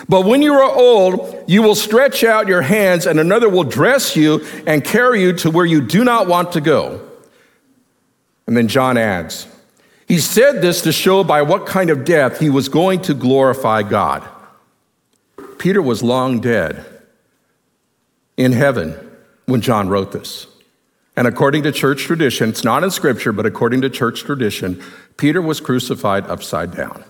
But 0.08 0.24
when 0.24 0.42
you 0.42 0.54
are 0.54 0.74
old, 0.74 1.44
you 1.46 1.62
will 1.62 1.74
stretch 1.74 2.24
out 2.24 2.48
your 2.48 2.62
hands, 2.62 3.06
and 3.06 3.20
another 3.20 3.48
will 3.48 3.64
dress 3.64 4.16
you 4.16 4.44
and 4.66 4.84
carry 4.84 5.22
you 5.22 5.32
to 5.34 5.50
where 5.50 5.66
you 5.66 5.80
do 5.80 6.04
not 6.04 6.26
want 6.26 6.52
to 6.52 6.60
go. 6.60 7.06
And 8.46 8.56
then 8.56 8.66
John 8.66 8.96
adds, 8.96 9.46
He 10.08 10.18
said 10.18 10.62
this 10.62 10.82
to 10.82 10.92
show 10.92 11.22
by 11.22 11.42
what 11.42 11.66
kind 11.66 11.90
of 11.90 12.04
death 12.04 12.40
he 12.40 12.50
was 12.50 12.68
going 12.68 13.02
to 13.02 13.14
glorify 13.14 13.82
God. 13.82 14.28
Peter 15.58 15.82
was 15.82 16.02
long 16.02 16.40
dead 16.40 16.84
in 18.36 18.52
heaven 18.52 18.96
when 19.46 19.60
John 19.60 19.88
wrote 19.88 20.10
this. 20.10 20.46
And 21.20 21.28
according 21.28 21.64
to 21.64 21.70
church 21.70 22.04
tradition, 22.04 22.48
it's 22.48 22.64
not 22.64 22.82
in 22.82 22.90
scripture, 22.90 23.30
but 23.30 23.44
according 23.44 23.82
to 23.82 23.90
church 23.90 24.22
tradition, 24.22 24.82
Peter 25.18 25.42
was 25.42 25.60
crucified 25.60 26.24
upside 26.24 26.74
down. 26.74 27.04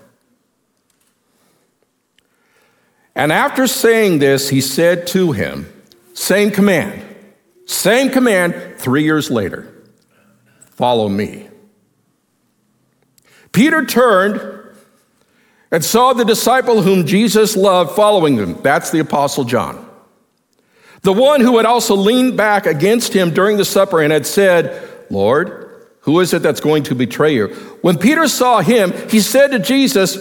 And 3.15 3.31
after 3.31 3.67
saying 3.67 4.19
this, 4.19 4.49
he 4.49 4.59
said 4.59 5.07
to 5.07 5.31
him, 5.31 5.65
same 6.13 6.51
command, 6.51 7.01
same 7.65 8.09
command 8.09 8.73
three 8.75 9.05
years 9.05 9.31
later 9.31 9.73
follow 10.71 11.07
me. 11.07 11.47
Peter 13.53 13.85
turned 13.85 14.41
and 15.71 15.85
saw 15.85 16.11
the 16.11 16.25
disciple 16.25 16.81
whom 16.81 17.07
Jesus 17.07 17.55
loved 17.55 17.95
following 17.95 18.35
him. 18.35 18.61
That's 18.61 18.91
the 18.91 18.99
Apostle 18.99 19.45
John. 19.45 19.89
The 21.01 21.13
one 21.13 21.41
who 21.41 21.57
had 21.57 21.65
also 21.65 21.95
leaned 21.95 22.37
back 22.37 22.65
against 22.65 23.13
him 23.13 23.31
during 23.31 23.57
the 23.57 23.65
supper 23.65 24.01
and 24.01 24.13
had 24.13 24.25
said, 24.25 24.87
Lord, 25.09 25.61
who 26.01 26.19
is 26.19 26.33
it 26.33 26.41
that's 26.41 26.59
going 26.59 26.83
to 26.83 26.95
betray 26.95 27.33
you? 27.33 27.47
When 27.81 27.97
Peter 27.97 28.27
saw 28.27 28.61
him, 28.61 28.93
he 29.09 29.19
said 29.19 29.49
to 29.51 29.59
Jesus, 29.59 30.15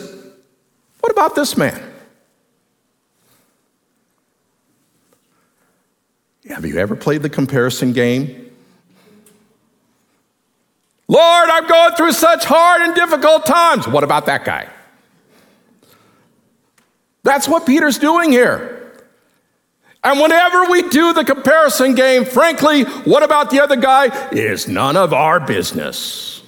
What 1.00 1.12
about 1.12 1.34
this 1.34 1.56
man? 1.56 1.82
Have 6.48 6.64
you 6.64 6.78
ever 6.78 6.96
played 6.96 7.22
the 7.22 7.30
comparison 7.30 7.92
game? 7.92 8.50
Lord, 11.06 11.48
I'm 11.50 11.66
going 11.66 11.94
through 11.96 12.12
such 12.12 12.44
hard 12.44 12.82
and 12.82 12.94
difficult 12.94 13.44
times. 13.44 13.86
What 13.86 14.04
about 14.04 14.26
that 14.26 14.44
guy? 14.44 14.68
That's 17.22 17.48
what 17.48 17.66
Peter's 17.66 17.98
doing 17.98 18.32
here. 18.32 18.79
And 20.02 20.18
whenever 20.18 20.70
we 20.70 20.88
do 20.88 21.12
the 21.12 21.24
comparison 21.24 21.94
game, 21.94 22.24
frankly, 22.24 22.84
what 22.84 23.22
about 23.22 23.50
the 23.50 23.60
other 23.60 23.76
guy 23.76 24.30
is 24.30 24.66
none 24.66 24.96
of 24.96 25.12
our 25.12 25.40
business. 25.40 26.42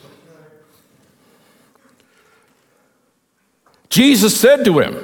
Jesus 3.91 4.39
said 4.41 4.65
to 4.65 4.79
him, 4.79 4.95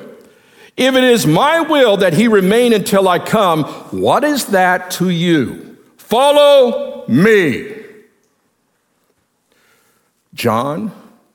If 0.79 0.95
it 0.95 1.05
is 1.05 1.27
my 1.27 1.61
will 1.61 1.99
that 1.99 2.15
he 2.15 2.27
remain 2.27 2.73
until 2.73 3.07
I 3.07 3.19
come, 3.19 3.65
what 3.91 4.25
is 4.25 4.47
that 4.47 4.91
to 4.93 5.11
you? 5.11 5.77
Follow 5.99 7.07
me. 7.07 7.75
John 10.33 10.91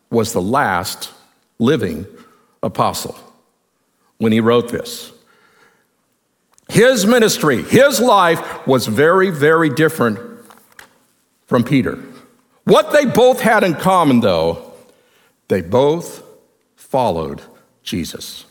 was 0.10 0.34
the 0.34 0.42
last 0.42 1.12
living 1.60 2.08
apostle 2.64 3.16
when 4.18 4.32
he 4.32 4.40
wrote 4.40 4.70
this. 4.70 5.12
His 6.74 7.06
ministry, 7.06 7.62
his 7.62 8.02
life 8.02 8.66
was 8.66 8.88
very, 8.88 9.30
very 9.30 9.70
different 9.70 10.18
from 11.46 11.64
Peter. 11.64 12.04
What 12.64 12.92
they 12.92 13.06
both 13.06 13.42
had 13.42 13.64
in 13.64 13.76
common, 13.76 14.22
though, 14.22 14.74
they 15.50 15.62
both 15.62 16.24
followed 16.76 17.44
Jesus. 17.84 18.46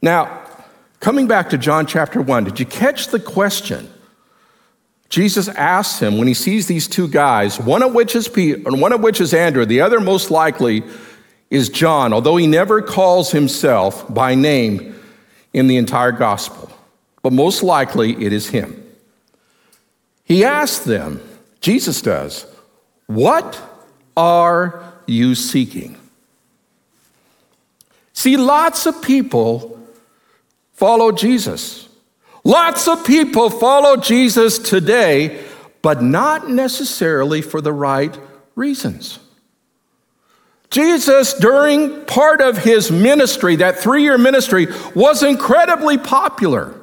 Now, 0.00 0.46
coming 1.00 1.26
back 1.26 1.50
to 1.50 1.58
John 1.58 1.86
chapter 1.86 2.22
1, 2.22 2.44
did 2.44 2.60
you 2.60 2.66
catch 2.66 3.08
the 3.08 3.18
question? 3.18 3.92
Jesus 5.08 5.48
asks 5.48 5.98
him 5.98 6.18
when 6.18 6.28
he 6.28 6.34
sees 6.34 6.68
these 6.68 6.86
two 6.86 7.08
guys, 7.08 7.58
one 7.58 7.82
of 7.82 7.94
which 7.94 8.14
is 8.14 8.28
Peter 8.28 8.62
and 8.64 8.80
one 8.80 8.92
of 8.92 9.00
which 9.00 9.20
is 9.20 9.34
Andrew, 9.34 9.66
the 9.66 9.80
other 9.80 9.98
most 9.98 10.30
likely 10.30 10.84
is 11.50 11.68
John, 11.68 12.12
although 12.12 12.36
he 12.36 12.46
never 12.46 12.80
calls 12.80 13.32
himself 13.32 14.06
by 14.14 14.36
name 14.36 14.94
in 15.54 15.68
the 15.68 15.76
entire 15.76 16.12
gospel, 16.12 16.70
but 17.22 17.32
most 17.32 17.62
likely 17.62 18.12
it 18.22 18.32
is 18.32 18.48
him. 18.48 18.84
He 20.24 20.44
asks 20.44 20.84
them, 20.84 21.22
Jesus 21.60 22.02
does, 22.02 22.46
What 23.06 23.60
are 24.16 24.92
you 25.06 25.34
seeking? 25.34 25.96
See, 28.12 28.36
lots 28.36 28.86
of 28.86 29.00
people 29.00 29.80
follow 30.72 31.12
Jesus. 31.12 31.88
Lots 32.42 32.88
of 32.88 33.06
people 33.06 33.48
follow 33.48 33.96
Jesus 33.96 34.58
today, 34.58 35.42
but 35.82 36.02
not 36.02 36.50
necessarily 36.50 37.40
for 37.40 37.60
the 37.60 37.72
right 37.72 38.16
reasons. 38.54 39.18
Jesus, 40.74 41.34
during 41.34 42.04
part 42.06 42.40
of 42.40 42.58
his 42.58 42.90
ministry, 42.90 43.54
that 43.56 43.78
three 43.78 44.02
year 44.02 44.18
ministry, 44.18 44.66
was 44.92 45.22
incredibly 45.22 45.96
popular. 45.96 46.74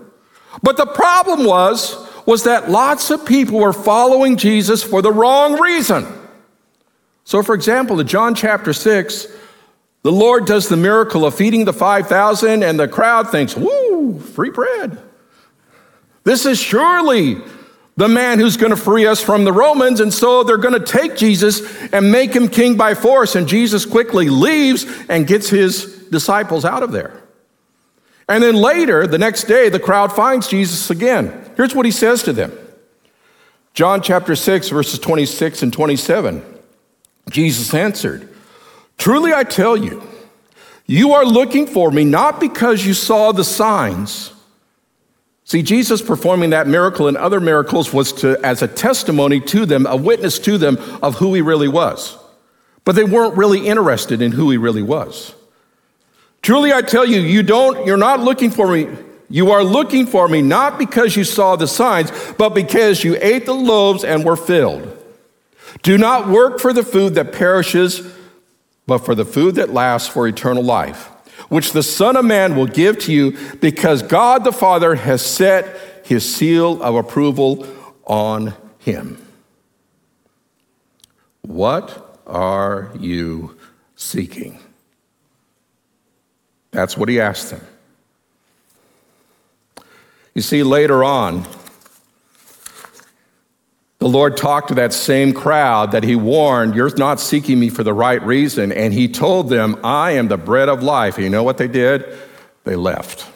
But 0.63 0.77
the 0.77 0.85
problem 0.85 1.43
was, 1.43 2.07
was 2.25 2.45
that 2.45 2.71
lots 2.71 3.11
of 3.11 3.25
people 3.25 3.59
were 3.59 3.73
following 3.73 4.37
Jesus 4.37 4.81
for 4.81 5.01
the 5.01 5.11
wrong 5.11 5.59
reason. 5.59 6.07
So, 7.25 7.43
for 7.43 7.53
example, 7.53 7.99
in 7.99 8.07
John 8.07 8.33
chapter 8.33 8.71
6, 8.71 9.27
the 10.03 10.11
Lord 10.11 10.45
does 10.45 10.69
the 10.69 10.77
miracle 10.77 11.25
of 11.25 11.35
feeding 11.35 11.65
the 11.65 11.73
5,000, 11.73 12.63
and 12.63 12.79
the 12.79 12.87
crowd 12.87 13.29
thinks, 13.29 13.57
woo, 13.57 14.21
free 14.21 14.51
bread. 14.51 14.99
This 16.23 16.45
is 16.45 16.61
surely 16.61 17.41
the 18.01 18.07
man 18.07 18.39
who's 18.39 18.57
going 18.57 18.71
to 18.71 18.75
free 18.75 19.05
us 19.05 19.21
from 19.21 19.43
the 19.43 19.53
Romans. 19.53 19.99
And 19.99 20.11
so 20.11 20.43
they're 20.43 20.57
going 20.57 20.73
to 20.73 20.83
take 20.83 21.15
Jesus 21.15 21.61
and 21.93 22.11
make 22.11 22.33
him 22.35 22.47
king 22.47 22.75
by 22.75 22.95
force. 22.95 23.35
And 23.35 23.47
Jesus 23.47 23.85
quickly 23.85 24.27
leaves 24.27 24.87
and 25.07 25.27
gets 25.27 25.49
his 25.49 26.07
disciples 26.09 26.65
out 26.65 26.81
of 26.81 26.91
there. 26.91 27.21
And 28.27 28.43
then 28.43 28.55
later, 28.55 29.05
the 29.05 29.19
next 29.19 29.43
day, 29.43 29.69
the 29.69 29.79
crowd 29.79 30.11
finds 30.11 30.47
Jesus 30.47 30.89
again. 30.89 31.51
Here's 31.55 31.75
what 31.75 31.85
he 31.85 31.91
says 31.91 32.23
to 32.23 32.33
them 32.33 32.57
John 33.75 34.01
chapter 34.01 34.35
6, 34.35 34.69
verses 34.69 34.97
26 34.97 35.61
and 35.61 35.71
27. 35.71 36.43
Jesus 37.29 37.71
answered, 37.71 38.27
Truly 38.97 39.31
I 39.31 39.43
tell 39.43 39.77
you, 39.77 40.01
you 40.87 41.11
are 41.11 41.23
looking 41.23 41.67
for 41.67 41.91
me 41.91 42.03
not 42.03 42.39
because 42.39 42.83
you 42.83 42.95
saw 42.95 43.31
the 43.31 43.43
signs. 43.43 44.33
See, 45.43 45.63
Jesus 45.63 46.01
performing 46.01 46.51
that 46.51 46.67
miracle 46.67 47.07
and 47.07 47.17
other 47.17 47.39
miracles 47.39 47.91
was 47.91 48.13
to, 48.13 48.39
as 48.45 48.61
a 48.61 48.67
testimony 48.67 49.39
to 49.41 49.65
them, 49.65 49.85
a 49.85 49.95
witness 49.95 50.39
to 50.39 50.57
them 50.57 50.77
of 51.01 51.15
who 51.15 51.33
he 51.33 51.41
really 51.41 51.67
was. 51.67 52.17
But 52.85 52.95
they 52.95 53.03
weren't 53.03 53.35
really 53.35 53.67
interested 53.67 54.21
in 54.21 54.31
who 54.31 54.49
he 54.49 54.57
really 54.57 54.81
was. 54.81 55.33
Truly 56.41 56.73
I 56.73 56.81
tell 56.81 57.05
you, 57.05 57.19
you 57.19 57.43
don't, 57.43 57.85
you're 57.85 57.97
not 57.97 58.19
looking 58.19 58.49
for 58.49 58.71
me. 58.71 58.87
You 59.29 59.51
are 59.51 59.63
looking 59.63 60.07
for 60.07 60.27
me 60.27 60.41
not 60.41 60.77
because 60.77 61.15
you 61.15 61.23
saw 61.23 61.55
the 61.55 61.67
signs, 61.67 62.11
but 62.37 62.49
because 62.49 63.03
you 63.03 63.17
ate 63.21 63.45
the 63.45 63.53
loaves 63.53 64.03
and 64.03 64.25
were 64.25 64.35
filled. 64.35 64.97
Do 65.83 65.97
not 65.97 66.27
work 66.27 66.59
for 66.59 66.73
the 66.73 66.83
food 66.83 67.15
that 67.15 67.31
perishes, 67.31 68.01
but 68.87 68.99
for 68.99 69.15
the 69.15 69.23
food 69.23 69.55
that 69.55 69.69
lasts 69.69 70.09
for 70.09 70.27
eternal 70.27 70.63
life, 70.63 71.10
which 71.51 71.73
the 71.73 71.83
Son 71.83 72.15
of 72.15 72.23
Man 72.23 72.55
will 72.55 72.65
give 72.65 72.97
to 72.97 73.11
you 73.11 73.37
because 73.59 74.01
God 74.01 74.45
the 74.45 74.53
Father 74.53 74.95
has 74.95 75.21
set 75.21 76.05
his 76.05 76.23
seal 76.33 76.81
of 76.81 76.95
approval 76.95 77.67
on 78.05 78.53
him. 78.79 79.21
What 81.41 82.21
are 82.25 82.89
you 82.97 83.57
seeking? 83.97 84.59
That's 86.71 86.95
what 86.95 87.09
he 87.09 87.19
asked 87.19 87.49
them. 87.49 87.67
You 90.33 90.41
see, 90.41 90.63
later 90.63 91.03
on, 91.03 91.45
the 94.01 94.09
Lord 94.09 94.35
talked 94.35 94.69
to 94.69 94.73
that 94.73 94.93
same 94.93 95.31
crowd 95.31 95.91
that 95.91 96.03
he 96.03 96.15
warned, 96.15 96.73
You're 96.73 96.89
not 96.97 97.19
seeking 97.19 97.59
me 97.59 97.69
for 97.69 97.83
the 97.83 97.93
right 97.93 98.19
reason. 98.23 98.71
And 98.71 98.95
he 98.95 99.07
told 99.07 99.47
them, 99.49 99.79
I 99.83 100.13
am 100.13 100.27
the 100.27 100.39
bread 100.39 100.69
of 100.69 100.81
life. 100.81 101.17
And 101.17 101.23
you 101.23 101.29
know 101.29 101.43
what 101.43 101.59
they 101.59 101.67
did? 101.67 102.17
They 102.63 102.75
left. 102.75 103.27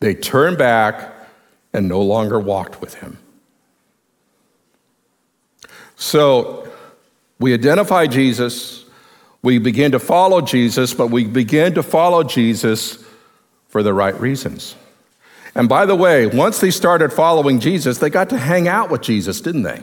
They 0.00 0.14
turned 0.14 0.58
back 0.58 1.14
and 1.72 1.88
no 1.88 2.02
longer 2.02 2.38
walked 2.38 2.82
with 2.82 2.92
him. 2.92 3.16
So 5.96 6.70
we 7.38 7.54
identify 7.54 8.06
Jesus, 8.06 8.84
we 9.40 9.56
begin 9.56 9.92
to 9.92 9.98
follow 9.98 10.42
Jesus, 10.42 10.92
but 10.92 11.06
we 11.06 11.24
begin 11.24 11.72
to 11.72 11.82
follow 11.82 12.22
Jesus 12.22 13.02
for 13.68 13.82
the 13.82 13.94
right 13.94 14.18
reasons. 14.20 14.76
And 15.54 15.68
by 15.68 15.86
the 15.86 15.94
way, 15.94 16.26
once 16.26 16.60
they 16.60 16.70
started 16.70 17.12
following 17.12 17.60
Jesus, 17.60 17.98
they 17.98 18.10
got 18.10 18.30
to 18.30 18.38
hang 18.38 18.66
out 18.66 18.90
with 18.90 19.02
Jesus, 19.02 19.40
didn't 19.40 19.62
they? 19.62 19.82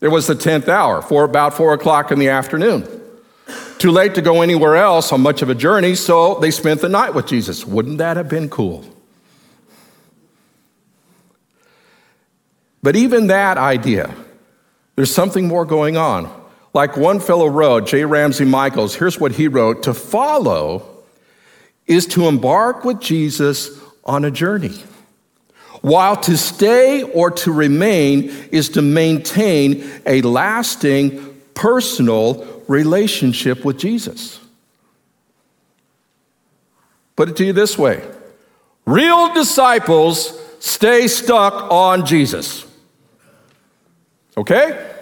It 0.00 0.08
was 0.08 0.26
the 0.26 0.34
10th 0.34 0.68
hour, 0.68 1.00
for 1.00 1.24
about 1.24 1.54
four 1.54 1.72
o'clock 1.72 2.12
in 2.12 2.18
the 2.18 2.28
afternoon. 2.28 2.86
Too 3.78 3.90
late 3.90 4.14
to 4.16 4.22
go 4.22 4.42
anywhere 4.42 4.76
else 4.76 5.12
on 5.12 5.22
much 5.22 5.40
of 5.40 5.48
a 5.48 5.54
journey, 5.54 5.94
so 5.94 6.38
they 6.40 6.50
spent 6.50 6.82
the 6.82 6.88
night 6.88 7.14
with 7.14 7.26
Jesus. 7.26 7.66
Wouldn't 7.66 7.98
that 7.98 8.16
have 8.16 8.28
been 8.28 8.50
cool? 8.50 8.84
But 12.82 12.96
even 12.96 13.28
that 13.28 13.56
idea, 13.56 14.14
there's 14.96 15.12
something 15.12 15.48
more 15.48 15.64
going 15.64 15.96
on. 15.96 16.30
Like 16.74 16.98
one 16.98 17.20
fellow 17.20 17.46
wrote, 17.46 17.86
J. 17.86 18.04
Ramsey 18.04 18.44
Michaels, 18.44 18.94
here's 18.94 19.18
what 19.18 19.32
he 19.32 19.48
wrote 19.48 19.84
To 19.84 19.94
follow 19.94 21.02
is 21.86 22.06
to 22.08 22.28
embark 22.28 22.84
with 22.84 23.00
Jesus 23.00 23.70
on 24.04 24.24
a 24.24 24.30
journey. 24.30 24.74
While 25.80 26.16
to 26.22 26.36
stay 26.36 27.02
or 27.02 27.30
to 27.30 27.52
remain 27.52 28.30
is 28.50 28.70
to 28.70 28.82
maintain 28.82 29.84
a 30.06 30.22
lasting 30.22 31.42
personal 31.54 32.62
relationship 32.68 33.64
with 33.64 33.78
Jesus. 33.78 34.40
Put 37.16 37.28
it 37.28 37.36
to 37.36 37.44
you 37.44 37.52
this 37.52 37.78
way 37.78 38.02
real 38.86 39.32
disciples 39.34 40.38
stay 40.58 41.06
stuck 41.06 41.70
on 41.70 42.06
Jesus. 42.06 42.66
Okay? 44.36 44.92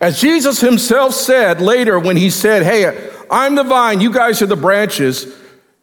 As 0.00 0.20
Jesus 0.20 0.60
himself 0.60 1.12
said 1.12 1.60
later 1.60 1.98
when 1.98 2.16
he 2.16 2.30
said, 2.30 2.62
Hey, 2.62 3.10
I'm 3.30 3.54
the 3.54 3.64
vine, 3.64 4.00
you 4.00 4.12
guys 4.12 4.40
are 4.40 4.46
the 4.46 4.56
branches. 4.56 5.36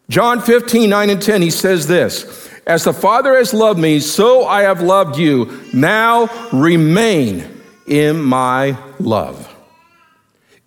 John 0.09 0.41
15, 0.41 0.89
9 0.89 1.09
and 1.09 1.21
10, 1.21 1.41
he 1.41 1.49
says 1.49 1.87
this 1.87 2.49
As 2.65 2.83
the 2.85 2.93
Father 2.93 3.35
has 3.37 3.53
loved 3.53 3.79
me, 3.79 3.99
so 3.99 4.45
I 4.45 4.61
have 4.61 4.81
loved 4.81 5.17
you. 5.17 5.61
Now 5.73 6.29
remain 6.53 7.61
in 7.87 8.21
my 8.21 8.77
love. 8.99 9.53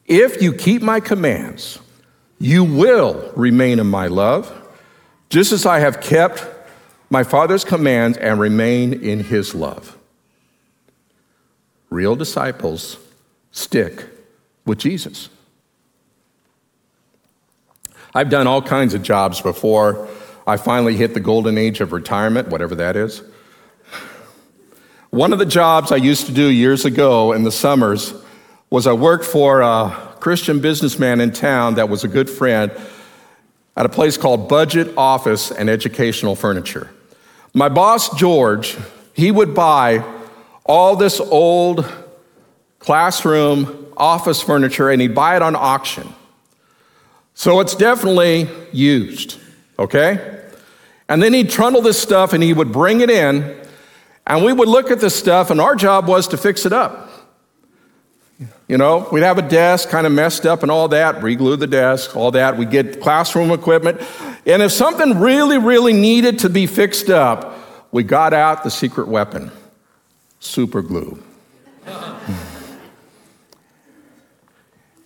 If 0.07 0.43
you 0.43 0.53
keep 0.53 0.83
my 0.83 1.01
commands, 1.01 1.79
you 2.39 2.65
will 2.65 3.33
remain 3.37 3.79
in 3.79 3.87
my 3.87 4.09
love, 4.09 4.53
just 5.29 5.53
as 5.53 5.65
I 5.65 5.79
have 5.79 6.01
kept 6.01 6.45
my 7.11 7.23
Father's 7.23 7.65
commands 7.65 8.19
and 8.19 8.41
remain 8.41 8.93
in 8.93 9.21
his 9.21 9.55
love. 9.55 9.97
Real 11.91 12.15
disciples 12.15 12.97
stick 13.53 14.05
with 14.65 14.79
Jesus. 14.79 15.29
I've 18.15 18.31
done 18.31 18.47
all 18.47 18.61
kinds 18.61 18.95
of 18.95 19.03
jobs 19.03 19.41
before 19.41 20.09
I 20.47 20.57
finally 20.57 20.97
hit 20.97 21.15
the 21.15 21.21
golden 21.21 21.57
age 21.57 21.81
of 21.81 21.93
retirement, 21.93 22.49
whatever 22.49 22.75
that 22.77 22.97
is. 22.97 23.23
One 25.11 25.33
of 25.33 25.39
the 25.39 25.47
jobs 25.47 25.93
I 25.93 25.97
used 25.97 26.27
to 26.27 26.33
do 26.33 26.49
years 26.49 26.85
ago 26.85 27.33
in 27.33 27.45
the 27.45 27.53
summers 27.53 28.15
was 28.69 28.87
I 28.87 28.93
worked 28.93 29.25
for 29.25 29.61
a 29.61 29.91
Christian 30.21 30.61
businessman 30.61 31.21
in 31.21 31.33
town 31.33 31.75
that 31.75 31.89
was 31.89 32.05
a 32.05 32.09
good 32.09 32.31
friend 32.31 32.73
at 33.77 33.87
a 33.87 33.89
place 33.89 34.17
called 34.17 34.49
Budget 34.49 34.93
Office 34.97 35.51
and 35.51 35.71
Educational 35.71 36.37
Furniture. 36.37 36.91
My 37.55 37.69
boss, 37.69 38.17
George, 38.17 38.77
he 39.15 39.31
would 39.31 39.55
buy 39.55 40.05
all 40.65 40.97
this 40.97 41.21
old 41.21 41.91
classroom 42.79 43.93
office 43.97 44.41
furniture 44.41 44.91
and 44.91 45.01
he'd 45.01 45.15
buy 45.15 45.37
it 45.37 45.43
on 45.43 45.57
auction. 45.57 46.15
So 47.41 47.59
it's 47.61 47.75
definitely 47.75 48.51
used, 48.71 49.41
okay? 49.79 50.43
And 51.09 51.23
then 51.23 51.33
he'd 51.33 51.49
trundle 51.49 51.81
this 51.81 51.99
stuff 51.99 52.35
and 52.35 52.43
he 52.43 52.53
would 52.53 52.71
bring 52.71 53.01
it 53.01 53.09
in, 53.09 53.59
and 54.27 54.45
we 54.45 54.53
would 54.53 54.69
look 54.69 54.91
at 54.91 55.01
this 55.01 55.19
stuff, 55.19 55.51
and 55.51 55.59
our 55.59 55.75
job 55.75 56.07
was 56.07 56.29
to 56.29 56.37
fix 56.37 56.67
it 56.67 56.75
up. 56.75 57.11
You 58.69 58.77
know, 58.77 59.09
we'd 59.11 59.23
have 59.23 59.39
a 59.39 59.49
desk 59.49 59.89
kind 59.89 60.07
of 60.07 60.13
messed 60.13 60.45
up 60.45 60.63
and 60.63 60.71
all 60.71 60.89
that, 60.89 61.23
reglue 61.23 61.59
the 61.59 61.67
desk, 61.67 62.15
all 62.15 62.31
that. 62.33 62.59
We'd 62.59 62.71
get 62.71 63.01
classroom 63.01 63.53
equipment. 63.53 64.03
And 64.45 64.61
if 64.61 64.71
something 64.71 65.19
really, 65.19 65.57
really 65.57 65.95
needed 65.95 66.41
to 66.41 66.51
be 66.51 66.67
fixed 66.67 67.09
up, 67.09 67.57
we 67.91 68.03
got 68.03 68.35
out 68.35 68.65
the 68.65 68.71
secret 68.71 69.09
weapon 69.09 69.51
super 70.41 70.83
glue. 70.83 71.23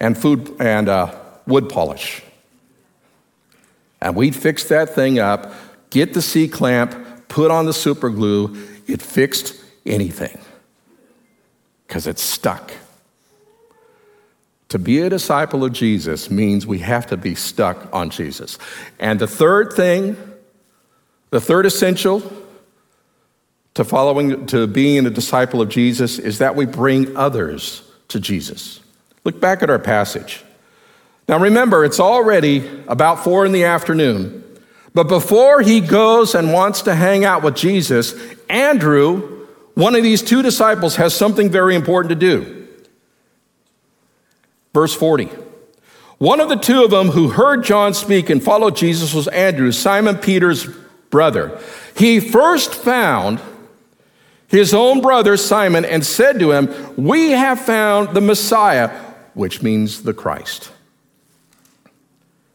and 0.01 0.18
food 0.18 0.57
and 0.59 0.88
uh, 0.88 1.20
wood 1.47 1.69
polish. 1.69 2.23
And 4.01 4.15
we'd 4.15 4.37
fix 4.37 4.65
that 4.65 4.91
thing 4.95 5.19
up, 5.19 5.53
get 5.91 6.15
the 6.15 6.23
C 6.23 6.49
clamp, 6.49 7.29
put 7.29 7.51
on 7.51 7.67
the 7.67 7.73
super 7.73 8.11
glue. 8.11 8.57
It 8.87 9.01
fixed 9.01 9.55
anything 9.87 10.39
because 11.87 12.07
it's 12.07 12.23
stuck. 12.23 12.73
To 14.69 14.79
be 14.79 15.01
a 15.01 15.09
disciple 15.09 15.65
of 15.65 15.73
Jesus 15.73 16.31
means 16.31 16.67
we 16.67 16.81
have 16.81 17.07
to 17.07 17.17
be 17.17 17.35
stuck 17.35 17.89
on 17.95 18.11
Jesus. 18.11 18.59
And 18.99 19.21
the 19.21 19.27
third 19.27 19.73
thing, 19.73 20.17
the 21.31 21.41
third 21.41 21.65
essential, 21.65 22.23
to 23.75 23.85
following 23.85 24.47
to 24.47 24.67
being 24.67 25.07
a 25.07 25.11
disciple 25.11 25.61
of 25.61 25.69
Jesus 25.69 26.19
is 26.19 26.39
that 26.39 26.57
we 26.57 26.67
bring 26.67 27.17
others 27.17 27.83
to 28.09 28.21
Jesus. 28.21 28.81
Look 29.25 29.41
back 29.41 29.63
at 29.63 29.71
our 29.71 29.79
passage. 29.79 30.44
Now 31.29 31.39
remember, 31.39 31.85
it's 31.85 32.01
already 32.01 32.69
about 32.87 33.25
four 33.25 33.47
in 33.47 33.53
the 33.53 33.65
afternoon. 33.65 34.43
But 34.93 35.09
before 35.09 35.61
he 35.61 35.81
goes 35.81 36.35
and 36.35 36.53
wants 36.53 36.83
to 36.83 36.95
hang 36.95 37.25
out 37.25 37.43
with 37.43 37.57
Jesus, 37.57 38.15
Andrew, 38.49 39.47
one 39.75 39.95
of 39.95 40.03
these 40.03 40.23
two 40.23 40.43
disciples, 40.43 40.97
has 40.97 41.15
something 41.15 41.51
very 41.51 41.75
important 41.75 42.11
to 42.11 42.15
do. 42.15 42.69
Verse 44.73 44.95
40. 44.95 45.31
One 46.19 46.41
of 46.41 46.49
the 46.49 46.57
two 46.57 46.85
of 46.85 46.91
them 46.91 47.09
who 47.09 47.29
heard 47.29 47.65
John 47.65 47.93
speak 47.93 48.31
and 48.31 48.43
followed 48.43 48.77
Jesus 48.77 49.13
was 49.13 49.27
Andrew, 49.29 49.73
Simon 49.73 50.17
Peter's 50.17 50.67
brother. 51.11 51.61
He 51.97 52.21
first 52.21 52.75
found 52.75 53.41
his 54.47 54.73
own 54.73 55.01
brother 55.01 55.37
Simon 55.37 55.85
and 55.85 56.07
said 56.07 56.39
to 56.39 56.53
him, 56.53 56.95
We 56.97 57.33
have 57.33 57.61
found 57.61 58.15
the 58.15 58.21
Messiah, 58.21 58.89
which 59.35 59.63
means 59.63 60.03
the 60.03 60.15
Christ. 60.15 60.71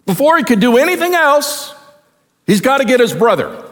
Before 0.09 0.37
he 0.37 0.43
could 0.43 0.59
do 0.59 0.77
anything 0.77 1.13
else, 1.13 1.71
he's 2.47 2.61
got 2.61 2.79
to 2.79 2.83
get 2.83 2.99
his 2.99 3.13
brother. 3.13 3.63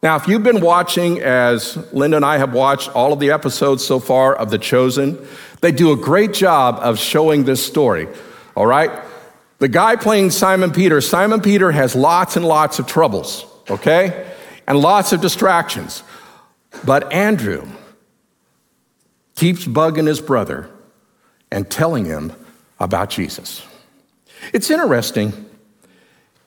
Now, 0.00 0.14
if 0.14 0.28
you've 0.28 0.44
been 0.44 0.60
watching, 0.60 1.20
as 1.22 1.76
Linda 1.92 2.18
and 2.18 2.24
I 2.24 2.38
have 2.38 2.54
watched 2.54 2.88
all 2.90 3.12
of 3.12 3.18
the 3.18 3.32
episodes 3.32 3.84
so 3.84 3.98
far 3.98 4.32
of 4.32 4.50
The 4.50 4.58
Chosen, 4.58 5.18
they 5.60 5.72
do 5.72 5.90
a 5.90 5.96
great 5.96 6.34
job 6.34 6.78
of 6.80 7.00
showing 7.00 7.42
this 7.42 7.66
story, 7.66 8.06
all 8.54 8.64
right? 8.64 8.92
The 9.58 9.66
guy 9.66 9.96
playing 9.96 10.30
Simon 10.30 10.70
Peter, 10.70 11.00
Simon 11.00 11.40
Peter 11.40 11.72
has 11.72 11.96
lots 11.96 12.36
and 12.36 12.44
lots 12.44 12.78
of 12.78 12.86
troubles, 12.86 13.44
okay? 13.68 14.32
And 14.68 14.78
lots 14.78 15.12
of 15.12 15.20
distractions. 15.20 16.04
But 16.84 17.12
Andrew 17.12 17.66
keeps 19.34 19.64
bugging 19.64 20.06
his 20.06 20.20
brother 20.20 20.70
and 21.50 21.68
telling 21.68 22.04
him 22.04 22.34
about 22.78 23.10
Jesus. 23.10 23.66
It's 24.52 24.70
interesting. 24.70 25.32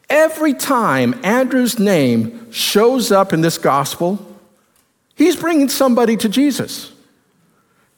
Every 0.09 0.53
time 0.53 1.19
Andrew's 1.23 1.79
name 1.79 2.51
shows 2.51 3.11
up 3.11 3.33
in 3.33 3.41
this 3.41 3.57
gospel, 3.57 4.25
he's 5.15 5.35
bringing 5.35 5.69
somebody 5.69 6.17
to 6.17 6.29
Jesus. 6.29 6.91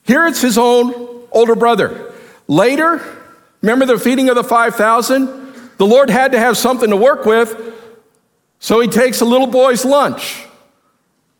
Here 0.04 0.26
it's 0.26 0.40
his 0.40 0.56
own 0.56 1.26
older 1.32 1.54
brother. 1.54 2.12
Later, 2.48 3.02
remember 3.60 3.86
the 3.86 3.98
feeding 3.98 4.28
of 4.28 4.36
the 4.36 4.44
5,000? 4.44 5.46
The 5.78 5.86
Lord 5.86 6.08
had 6.08 6.32
to 6.32 6.38
have 6.38 6.56
something 6.56 6.90
to 6.90 6.96
work 6.96 7.26
with, 7.26 7.74
so 8.60 8.80
he 8.80 8.88
takes 8.88 9.20
a 9.20 9.24
little 9.24 9.46
boy's 9.46 9.84
lunch. 9.84 10.44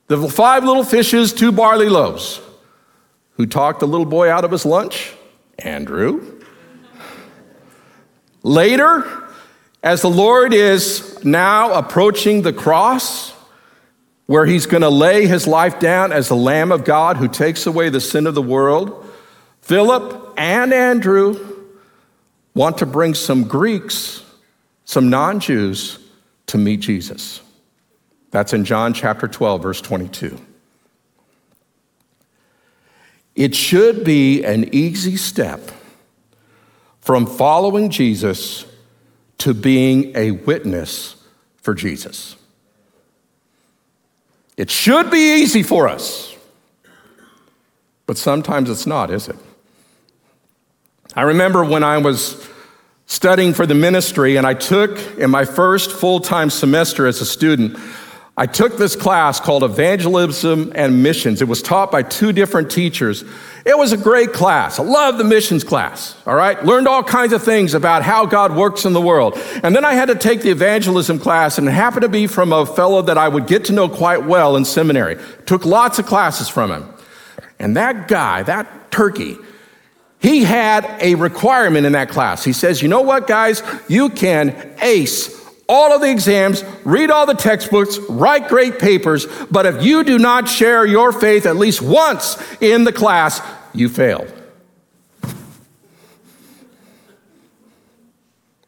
The 0.08 0.28
five 0.28 0.62
little 0.64 0.84
fishes, 0.84 1.32
two 1.32 1.52
barley 1.52 1.88
loaves. 1.88 2.40
Who 3.32 3.46
talked 3.46 3.80
the 3.80 3.88
little 3.88 4.06
boy 4.06 4.30
out 4.30 4.44
of 4.44 4.50
his 4.50 4.64
lunch? 4.64 5.14
Andrew. 5.58 6.35
Later, 8.46 9.28
as 9.82 10.02
the 10.02 10.08
Lord 10.08 10.54
is 10.54 11.24
now 11.24 11.72
approaching 11.72 12.42
the 12.42 12.52
cross, 12.52 13.32
where 14.26 14.46
he's 14.46 14.66
going 14.66 14.82
to 14.82 14.88
lay 14.88 15.26
his 15.26 15.48
life 15.48 15.80
down 15.80 16.12
as 16.12 16.28
the 16.28 16.36
Lamb 16.36 16.70
of 16.70 16.84
God 16.84 17.16
who 17.16 17.26
takes 17.26 17.66
away 17.66 17.88
the 17.88 18.00
sin 18.00 18.24
of 18.24 18.36
the 18.36 18.42
world, 18.42 19.04
Philip 19.62 20.32
and 20.36 20.72
Andrew 20.72 21.64
want 22.54 22.78
to 22.78 22.86
bring 22.86 23.14
some 23.14 23.48
Greeks, 23.48 24.24
some 24.84 25.10
non 25.10 25.40
Jews, 25.40 25.98
to 26.46 26.56
meet 26.56 26.78
Jesus. 26.78 27.40
That's 28.30 28.52
in 28.52 28.64
John 28.64 28.94
chapter 28.94 29.26
12, 29.26 29.60
verse 29.60 29.80
22. 29.80 30.38
It 33.34 33.56
should 33.56 34.04
be 34.04 34.44
an 34.44 34.72
easy 34.72 35.16
step 35.16 35.72
from 37.06 37.24
following 37.24 37.88
Jesus 37.88 38.66
to 39.38 39.54
being 39.54 40.10
a 40.16 40.32
witness 40.32 41.14
for 41.62 41.72
Jesus. 41.72 42.34
It 44.56 44.72
should 44.72 45.08
be 45.08 45.40
easy 45.40 45.62
for 45.62 45.86
us, 45.86 46.34
but 48.08 48.18
sometimes 48.18 48.68
it's 48.68 48.88
not, 48.88 49.12
is 49.12 49.28
it? 49.28 49.36
I 51.14 51.22
remember 51.22 51.64
when 51.64 51.84
I 51.84 51.98
was 51.98 52.44
studying 53.06 53.54
for 53.54 53.66
the 53.66 53.74
ministry 53.76 54.34
and 54.34 54.44
I 54.44 54.54
took 54.54 54.98
in 55.16 55.30
my 55.30 55.44
first 55.44 55.92
full 55.92 56.18
time 56.18 56.50
semester 56.50 57.06
as 57.06 57.20
a 57.20 57.24
student, 57.24 57.78
I 58.38 58.44
took 58.44 58.76
this 58.76 58.94
class 58.96 59.40
called 59.40 59.64
Evangelism 59.64 60.70
and 60.74 61.02
Missions. 61.02 61.40
It 61.40 61.48
was 61.48 61.62
taught 61.62 61.90
by 61.90 62.02
two 62.02 62.32
different 62.32 62.70
teachers. 62.70 63.24
It 63.64 63.78
was 63.78 63.92
a 63.92 63.96
great 63.96 64.34
class. 64.34 64.78
I 64.78 64.82
loved 64.82 65.16
the 65.16 65.24
missions 65.24 65.64
class, 65.64 66.14
all 66.26 66.34
right? 66.34 66.62
Learned 66.62 66.86
all 66.86 67.02
kinds 67.02 67.32
of 67.32 67.42
things 67.42 67.72
about 67.72 68.02
how 68.02 68.26
God 68.26 68.54
works 68.54 68.84
in 68.84 68.92
the 68.92 69.00
world. 69.00 69.38
And 69.62 69.74
then 69.74 69.86
I 69.86 69.94
had 69.94 70.08
to 70.08 70.14
take 70.14 70.42
the 70.42 70.50
evangelism 70.50 71.18
class, 71.18 71.56
and 71.56 71.66
it 71.66 71.70
happened 71.70 72.02
to 72.02 72.10
be 72.10 72.26
from 72.26 72.52
a 72.52 72.66
fellow 72.66 73.00
that 73.00 73.16
I 73.16 73.26
would 73.26 73.46
get 73.46 73.64
to 73.66 73.72
know 73.72 73.88
quite 73.88 74.26
well 74.26 74.54
in 74.56 74.66
seminary. 74.66 75.16
Took 75.46 75.64
lots 75.64 75.98
of 75.98 76.04
classes 76.04 76.50
from 76.50 76.70
him. 76.70 76.92
And 77.58 77.74
that 77.78 78.06
guy, 78.06 78.42
that 78.42 78.90
turkey, 78.90 79.38
he 80.18 80.44
had 80.44 80.84
a 81.00 81.14
requirement 81.14 81.86
in 81.86 81.92
that 81.92 82.10
class. 82.10 82.44
He 82.44 82.52
says, 82.52 82.82
You 82.82 82.88
know 82.88 83.00
what, 83.00 83.26
guys? 83.26 83.62
You 83.88 84.10
can 84.10 84.74
ace 84.82 85.45
all 85.68 85.92
of 85.92 86.00
the 86.00 86.10
exams, 86.10 86.64
read 86.84 87.10
all 87.10 87.26
the 87.26 87.34
textbooks, 87.34 87.98
write 88.08 88.48
great 88.48 88.78
papers, 88.78 89.26
but 89.50 89.66
if 89.66 89.82
you 89.82 90.04
do 90.04 90.18
not 90.18 90.48
share 90.48 90.86
your 90.86 91.12
faith 91.12 91.46
at 91.46 91.56
least 91.56 91.82
once 91.82 92.36
in 92.60 92.84
the 92.84 92.92
class, 92.92 93.40
you 93.72 93.88
fail. 93.88 94.26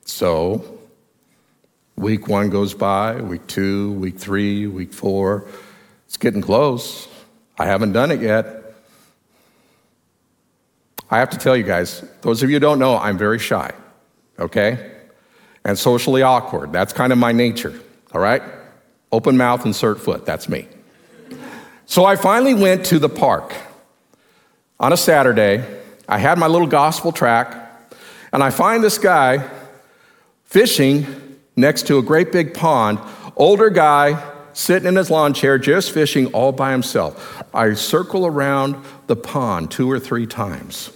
So, 0.05 0.81
week 1.97 2.27
one 2.27 2.51
goes 2.51 2.75
by, 2.75 3.21
week 3.21 3.47
two, 3.47 3.93
week 3.93 4.19
three, 4.19 4.67
week 4.67 4.93
four. 4.93 5.47
It's 6.07 6.17
getting 6.17 6.43
close. 6.43 7.07
I 7.59 7.67
haven't 7.67 7.93
done 7.93 8.11
it 8.11 8.21
yet. 8.21 8.75
I 11.11 11.19
have 11.19 11.31
to 11.31 11.39
tell 11.39 11.57
you 11.57 11.63
guys, 11.63 12.03
those 12.23 12.43
of 12.43 12.51
you 12.51 12.57
who 12.57 12.61
don't 12.61 12.79
know, 12.79 12.99
I'm 12.99 13.17
very 13.17 13.39
shy, 13.39 13.73
okay? 14.39 14.98
And 15.65 15.79
socially 15.79 16.23
awkward. 16.23 16.73
That's 16.73 16.93
kind 16.93 17.13
of 17.13 17.19
my 17.19 17.33
nature, 17.33 17.79
all 18.13 18.21
right? 18.21 18.43
Open 19.13 19.37
mouth, 19.37 19.67
insert 19.67 20.01
foot. 20.01 20.25
That's 20.25 20.49
me. 20.49 20.67
So 21.87 22.05
I 22.05 22.17
finally 22.17 22.55
went 22.55 22.87
to 22.87 22.99
the 22.99 23.09
park 23.09 23.55
on 24.79 24.93
a 24.93 24.97
Saturday. 24.97 25.65
I 26.09 26.19
had 26.19 26.39
my 26.39 26.47
little 26.47 26.67
gospel 26.67 27.13
tract, 27.13 27.95
and 28.33 28.43
I 28.43 28.51
find 28.51 28.83
this 28.83 28.99
guy 28.99 29.49
fishing 30.45 31.07
next 31.57 31.87
to 31.89 31.99
a 31.99 32.03
great 32.03 32.33
big 32.33 32.55
pond, 32.55 32.99
older 33.37 33.69
guy 33.69 34.23
sitting 34.53 34.89
in 34.89 34.97
his 34.97 35.11
lawn 35.11 35.35
chair 35.35 35.59
just 35.59 35.93
fishing 35.93 36.27
all 36.29 36.53
by 36.53 36.73
himself. 36.73 37.43
I 37.55 37.75
circle 37.75 38.27
around 38.27 38.77
the 39.07 39.17
pond 39.17 39.71
two 39.71 39.91
or 39.91 39.99
three 40.01 40.27
times, 40.27 40.91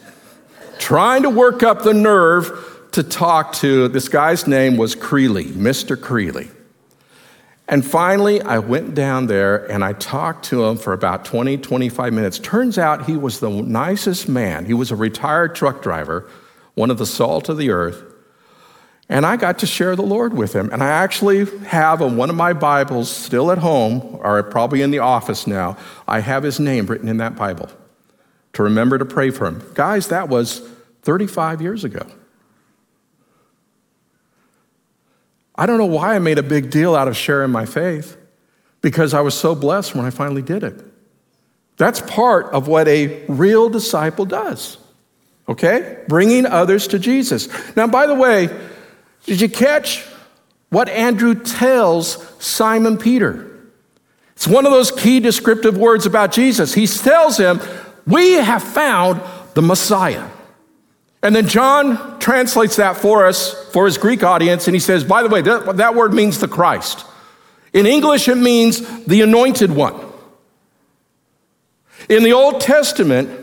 trying 0.79 1.23
to 1.23 1.31
work 1.31 1.63
up 1.63 1.83
the 1.83 1.95
nerve 1.95 2.72
to 2.93 3.03
talk 3.03 3.55
to 3.55 3.89
this 3.89 4.09
guy's 4.09 4.47
name 4.47 4.77
was 4.77 4.95
Creeley, 4.95 5.47
Mr. 5.47 5.97
Creeley. 5.97 6.51
And 7.69 7.85
finally, 7.87 8.43
I 8.43 8.59
went 8.59 8.95
down 8.95 9.27
there 9.27 9.71
and 9.71 9.83
I 9.83 9.95
talked 9.95 10.45
to 10.47 10.65
him 10.65 10.77
for 10.77 10.93
about 10.93 11.25
20, 11.25 11.57
25 11.59 12.13
minutes. 12.13 12.39
Turns 12.39 12.77
out 12.77 13.07
he 13.07 13.17
was 13.17 13.41
the 13.41 13.49
nicest 13.49 14.29
man. 14.29 14.67
He 14.67 14.75
was 14.75 14.91
a 14.91 14.97
retired 14.97 15.55
truck 15.55 15.83
driver, 15.83 16.29
one 16.75 16.91
of 16.91 16.99
the 16.99 17.07
salt 17.07 17.49
of 17.49 17.57
the 17.57 17.71
earth. 17.71 18.05
And 19.09 19.25
I 19.25 19.37
got 19.37 19.59
to 19.61 19.67
share 19.67 19.97
the 19.97 20.03
Lord 20.03 20.35
with 20.35 20.55
him. 20.55 20.71
And 20.73 20.83
I 20.83 20.89
actually 20.89 21.47
have 21.65 22.03
on 22.03 22.17
one 22.17 22.31
of 22.31 22.37
my 22.37 22.53
Bibles 22.53 23.11
still 23.11 23.51
at 23.51 23.59
home, 23.59 24.19
or 24.21 24.43
probably 24.43 24.83
in 24.83 24.91
the 24.91 24.99
office 24.99 25.47
now, 25.47 25.77
I 26.07 26.21
have 26.21 26.43
his 26.43 26.61
name 26.61 26.87
written 26.87 27.09
in 27.09 27.19
that 27.19 27.37
Bible 27.37 27.71
to 28.55 28.63
remember 28.63 28.99
to 28.99 29.05
pray 29.05 29.31
for 29.31 29.47
him. 29.47 29.63
Guys, 29.75 30.09
that 30.09 30.29
was 30.29 30.61
35 31.03 31.63
years 31.63 31.85
ago. 31.85 32.07
I 35.55 35.67
don't 35.67 35.79
know 35.79 35.87
why 35.87 36.15
I 36.15 36.19
made 36.19 36.39
a 36.39 36.43
big 36.43 36.71
deal 36.71 36.95
out 36.95 37.09
of 37.09 37.17
sharing 37.17 37.51
my 37.51 37.67
faith 37.67 38.17
because 38.81 39.15
I 39.15 39.21
was 39.21 39.35
so 39.35 39.55
blessed 39.55 39.95
when 39.95 40.05
I 40.05 40.11
finally 40.11 40.43
did 40.43 40.65
it. 40.65 40.85
That's 41.77 42.01
part 42.01 42.47
of 42.47 42.69
what 42.69 42.89
a 42.89 43.25
real 43.27 43.69
disciple 43.69 44.25
does, 44.25 44.79
okay? 45.49 46.03
Bringing 46.09 46.47
others 46.47 46.87
to 46.89 46.99
Jesus. 46.99 47.49
Now, 47.77 47.87
by 47.87 48.07
the 48.07 48.15
way, 48.15 48.49
did 49.25 49.41
you 49.41 49.49
catch 49.49 50.05
what 50.71 50.89
Andrew 50.89 51.35
tells 51.35 52.27
Simon 52.43 52.99
Peter? 52.99 53.49
It's 54.33 54.49
one 54.49 54.67
of 54.67 54.73
those 54.73 54.91
key 54.91 55.21
descriptive 55.21 55.77
words 55.77 56.07
about 56.07 56.33
Jesus. 56.33 56.75
He 56.75 56.87
tells 56.87 57.37
him, 57.37 57.61
We 58.07 58.33
have 58.33 58.63
found 58.63 59.21
the 59.55 59.63
Messiah. 59.63 60.29
And 61.23 61.37
then 61.37 61.47
John 61.47 62.19
translates 62.19 62.77
that 62.77 62.97
for 62.97 63.27
us, 63.27 63.71
for 63.73 63.87
his 63.87 63.97
Greek 63.97 64.23
audience, 64.23 64.67
and 64.67 64.75
he 64.75 64.81
says, 64.81 65.05
by 65.05 65.23
the 65.23 65.29
way, 65.29 65.41
that, 65.43 65.77
that 65.77 65.95
word 65.95 66.13
means 66.13 66.39
the 66.41 66.49
Christ. 66.49 67.07
In 67.73 67.87
English, 67.87 68.29
it 68.29 68.37
means 68.37 69.05
the 69.05 69.23
anointed 69.23 69.71
one. 69.71 69.95
In 72.09 72.25
the 72.25 72.33
Old 72.33 72.61
Testament, 72.61 73.43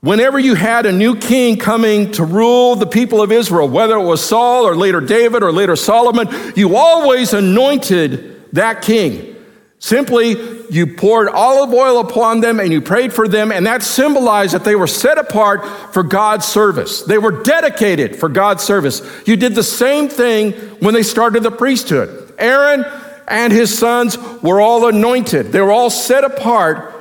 Whenever 0.00 0.38
you 0.38 0.54
had 0.54 0.86
a 0.86 0.92
new 0.92 1.16
king 1.16 1.56
coming 1.56 2.12
to 2.12 2.24
rule 2.24 2.76
the 2.76 2.86
people 2.86 3.22
of 3.22 3.32
Israel, 3.32 3.68
whether 3.68 3.96
it 3.96 4.04
was 4.04 4.24
Saul 4.24 4.64
or 4.64 4.76
later 4.76 5.00
David 5.00 5.42
or 5.42 5.50
later 5.50 5.74
Solomon, 5.74 6.28
you 6.54 6.76
always 6.76 7.32
anointed 7.32 8.52
that 8.52 8.82
king. 8.82 9.35
Simply, 9.78 10.36
you 10.70 10.86
poured 10.86 11.28
olive 11.28 11.72
oil 11.72 12.00
upon 12.00 12.40
them 12.40 12.60
and 12.60 12.72
you 12.72 12.80
prayed 12.80 13.12
for 13.12 13.28
them, 13.28 13.52
and 13.52 13.66
that 13.66 13.82
symbolized 13.82 14.54
that 14.54 14.64
they 14.64 14.74
were 14.74 14.86
set 14.86 15.18
apart 15.18 15.66
for 15.92 16.02
God's 16.02 16.46
service. 16.46 17.02
They 17.02 17.18
were 17.18 17.42
dedicated 17.42 18.16
for 18.16 18.28
God's 18.28 18.64
service. 18.64 19.02
You 19.26 19.36
did 19.36 19.54
the 19.54 19.62
same 19.62 20.08
thing 20.08 20.52
when 20.80 20.94
they 20.94 21.02
started 21.02 21.42
the 21.42 21.50
priesthood. 21.50 22.34
Aaron 22.38 22.84
and 23.28 23.52
his 23.52 23.76
sons 23.76 24.16
were 24.42 24.60
all 24.60 24.88
anointed, 24.88 25.52
they 25.52 25.60
were 25.60 25.72
all 25.72 25.90
set 25.90 26.24
apart 26.24 26.94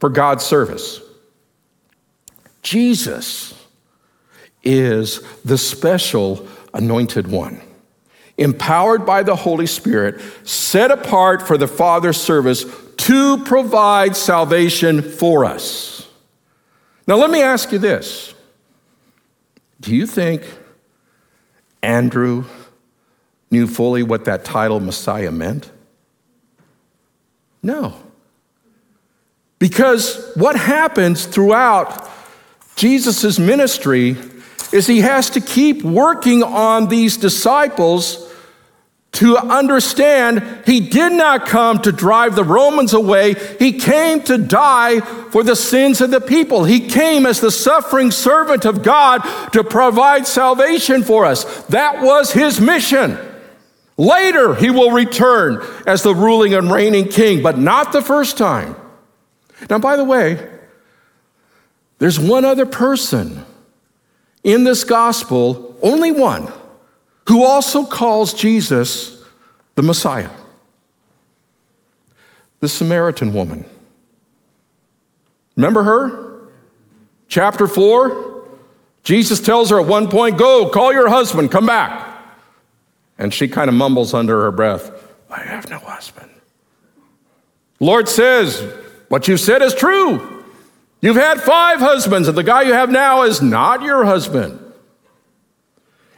for 0.00 0.10
God's 0.10 0.44
service. 0.44 1.00
Jesus 2.62 3.54
is 4.64 5.20
the 5.44 5.56
special 5.56 6.48
anointed 6.74 7.28
one, 7.28 7.60
empowered 8.38 9.06
by 9.06 9.22
the 9.22 9.36
Holy 9.36 9.66
Spirit, 9.66 10.20
set 10.46 10.90
apart 10.90 11.46
for 11.46 11.56
the 11.56 11.68
Father's 11.68 12.20
service 12.20 12.64
to 12.96 13.42
provide 13.44 14.16
salvation 14.16 15.02
for 15.02 15.44
us. 15.44 16.08
Now, 17.06 17.16
let 17.16 17.30
me 17.30 17.42
ask 17.42 17.72
you 17.72 17.78
this 17.78 18.34
Do 19.80 19.94
you 19.94 20.06
think 20.06 20.42
Andrew 21.82 22.44
knew 23.50 23.66
fully 23.66 24.02
what 24.02 24.24
that 24.24 24.44
title 24.44 24.80
Messiah 24.80 25.30
meant? 25.30 25.70
No. 27.62 27.96
Because 29.58 30.32
what 30.34 30.56
happens 30.56 31.24
throughout 31.24 32.10
Jesus' 32.76 33.38
ministry 33.38 34.16
is 34.72 34.86
he 34.86 35.00
has 35.00 35.30
to 35.30 35.40
keep 35.40 35.82
working 35.82 36.42
on 36.42 36.88
these 36.88 37.16
disciples 37.16 38.25
to 39.16 39.36
understand 39.38 40.62
he 40.66 40.80
did 40.80 41.12
not 41.12 41.46
come 41.46 41.80
to 41.80 41.92
drive 41.92 42.36
the 42.36 42.44
Romans 42.44 42.92
away. 42.92 43.34
He 43.58 43.72
came 43.78 44.22
to 44.24 44.38
die 44.38 45.00
for 45.00 45.42
the 45.42 45.56
sins 45.56 46.00
of 46.00 46.10
the 46.10 46.20
people. 46.20 46.64
He 46.64 46.88
came 46.88 47.24
as 47.24 47.40
the 47.40 47.50
suffering 47.50 48.10
servant 48.10 48.64
of 48.64 48.82
God 48.82 49.20
to 49.52 49.64
provide 49.64 50.26
salvation 50.26 51.02
for 51.02 51.24
us. 51.24 51.44
That 51.66 52.02
was 52.02 52.32
his 52.32 52.60
mission. 52.60 53.18
Later, 53.96 54.54
he 54.54 54.68
will 54.68 54.90
return 54.90 55.66
as 55.86 56.02
the 56.02 56.14
ruling 56.14 56.52
and 56.52 56.70
reigning 56.70 57.08
king, 57.08 57.42
but 57.42 57.58
not 57.58 57.92
the 57.92 58.02
first 58.02 58.36
time. 58.36 58.76
Now, 59.70 59.78
by 59.78 59.96
the 59.96 60.04
way, 60.04 60.46
there's 61.98 62.20
one 62.20 62.44
other 62.44 62.66
person 62.66 63.46
in 64.44 64.64
this 64.64 64.84
gospel, 64.84 65.76
only 65.82 66.12
one, 66.12 66.52
who 67.28 67.44
also 67.44 67.84
calls 67.84 68.34
Jesus 68.34 69.22
the 69.74 69.82
Messiah 69.82 70.30
the 72.60 72.68
Samaritan 72.68 73.32
woman. 73.32 73.64
Remember 75.56 75.82
her? 75.82 76.48
Chapter 77.28 77.66
4. 77.66 78.44
Jesus 79.02 79.40
tells 79.40 79.70
her 79.70 79.80
at 79.80 79.86
one 79.86 80.08
point, 80.08 80.36
Go, 80.36 80.68
call 80.68 80.92
your 80.92 81.08
husband, 81.08 81.50
come 81.50 81.66
back. 81.66 82.18
And 83.18 83.32
she 83.32 83.48
kind 83.48 83.68
of 83.68 83.74
mumbles 83.74 84.14
under 84.14 84.42
her 84.42 84.50
breath, 84.50 84.90
I 85.30 85.42
have 85.42 85.70
no 85.70 85.78
husband. 85.78 86.30
Lord 87.78 88.08
says, 88.08 88.60
What 89.08 89.28
you 89.28 89.36
said 89.36 89.62
is 89.62 89.74
true. 89.74 90.44
You've 91.00 91.16
had 91.16 91.40
five 91.40 91.78
husbands, 91.78 92.26
and 92.26 92.36
the 92.36 92.42
guy 92.42 92.62
you 92.62 92.72
have 92.72 92.90
now 92.90 93.22
is 93.22 93.40
not 93.40 93.82
your 93.82 94.04
husband. 94.04 94.65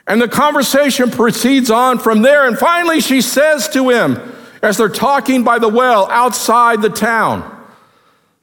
And 0.09 0.23
the 0.23 0.29
conversation 0.29 1.11
proceeds 1.11 1.71
on 1.71 1.99
from 1.99 2.23
there. 2.23 2.47
And 2.47 2.59
finally, 2.59 3.01
she 3.01 3.21
says 3.21 3.69
to 3.69 3.91
him, 3.91 4.19
as 4.63 4.79
they're 4.79 4.89
talking 4.89 5.45
by 5.45 5.59
the 5.59 5.69
well 5.69 6.11
outside 6.11 6.81
the 6.81 6.89
town, 6.89 7.55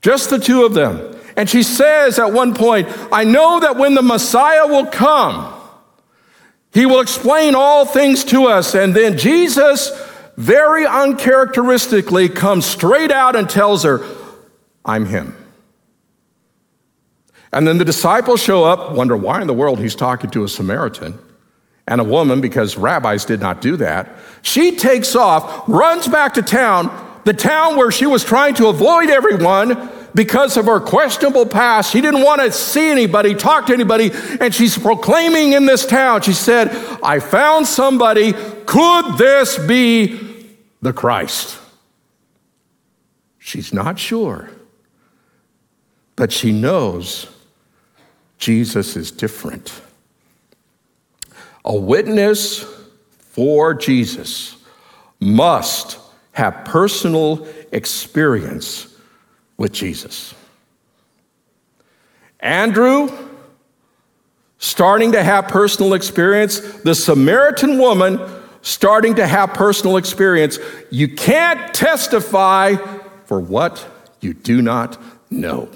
just 0.01 0.29
the 0.29 0.37
two 0.37 0.63
of 0.63 0.75
them. 0.75 1.19
And 1.35 1.49
she 1.49 1.63
says 1.63 2.19
at 2.19 2.31
one 2.31 2.53
point, 2.53 2.87
I 3.11 3.23
know 3.23 3.59
that 3.59 3.77
when 3.77 3.95
the 3.95 4.03
Messiah 4.03 4.67
will 4.67 4.85
come, 4.85 5.53
he 6.71 6.85
will 6.85 7.01
explain 7.01 7.55
all 7.55 7.83
things 7.85 8.23
to 8.25 8.45
us. 8.45 8.75
And 8.75 8.93
then 8.93 9.17
Jesus, 9.17 9.91
very 10.37 10.85
uncharacteristically, 10.85 12.29
comes 12.29 12.65
straight 12.65 13.11
out 13.11 13.35
and 13.35 13.49
tells 13.49 13.83
her, 13.83 14.05
I'm 14.85 15.05
him. 15.05 15.35
And 17.51 17.67
then 17.67 17.79
the 17.79 17.85
disciples 17.85 18.41
show 18.41 18.65
up, 18.65 18.91
wonder 18.91 19.17
why 19.17 19.41
in 19.41 19.47
the 19.47 19.53
world 19.53 19.79
he's 19.79 19.95
talking 19.95 20.29
to 20.29 20.43
a 20.43 20.47
Samaritan 20.47 21.17
and 21.87 22.01
a 22.01 22.03
woman 22.03 22.41
because 22.41 22.77
rabbis 22.77 23.25
did 23.25 23.39
not 23.39 23.61
do 23.61 23.77
that. 23.77 24.09
She 24.41 24.75
takes 24.75 25.15
off, 25.15 25.67
runs 25.67 26.07
back 26.07 26.33
to 26.35 26.41
town, 26.41 26.89
the 27.25 27.33
town 27.33 27.75
where 27.75 27.91
she 27.91 28.05
was 28.05 28.23
trying 28.23 28.55
to 28.55 28.67
avoid 28.67 29.09
everyone 29.09 29.89
because 30.15 30.57
of 30.57 30.65
her 30.65 30.79
questionable 30.79 31.45
past. 31.45 31.91
She 31.91 32.01
didn't 32.01 32.23
want 32.23 32.41
to 32.41 32.51
see 32.51 32.89
anybody, 32.89 33.35
talk 33.35 33.67
to 33.67 33.73
anybody, 33.73 34.11
and 34.39 34.53
she's 34.53 34.77
proclaiming 34.77 35.53
in 35.53 35.65
this 35.65 35.85
town. 35.85 36.21
She 36.21 36.33
said, 36.33 36.69
I 37.03 37.19
found 37.19 37.67
somebody. 37.67 38.33
Could 38.65 39.17
this 39.17 39.57
be 39.57 40.47
the 40.81 40.93
Christ? 40.93 41.59
She's 43.37 43.73
not 43.73 43.99
sure, 43.99 44.49
but 46.15 46.31
she 46.31 46.51
knows 46.51 47.27
Jesus 48.39 48.95
is 48.95 49.11
different. 49.11 49.81
A 51.65 51.75
witness 51.75 52.63
for 53.31 53.73
Jesus 53.73 54.55
must 55.19 55.97
have 56.31 56.63
personal 56.63 57.47
experience 57.71 58.87
with 59.57 59.73
Jesus. 59.73 60.35
Andrew, 62.39 63.09
starting 64.59 65.13
to 65.13 65.23
have 65.23 65.47
personal 65.47 65.95
experience, 65.95 66.59
the 66.59 66.93
Samaritan 66.93 67.79
woman, 67.79 68.19
starting 68.61 69.15
to 69.15 69.25
have 69.25 69.53
personal 69.53 69.97
experience. 69.97 70.59
You 70.91 71.07
can't 71.07 71.73
testify 71.73 72.75
for 73.25 73.39
what 73.39 73.87
you 74.21 74.35
do 74.35 74.61
not 74.61 75.01
know. 75.31 75.69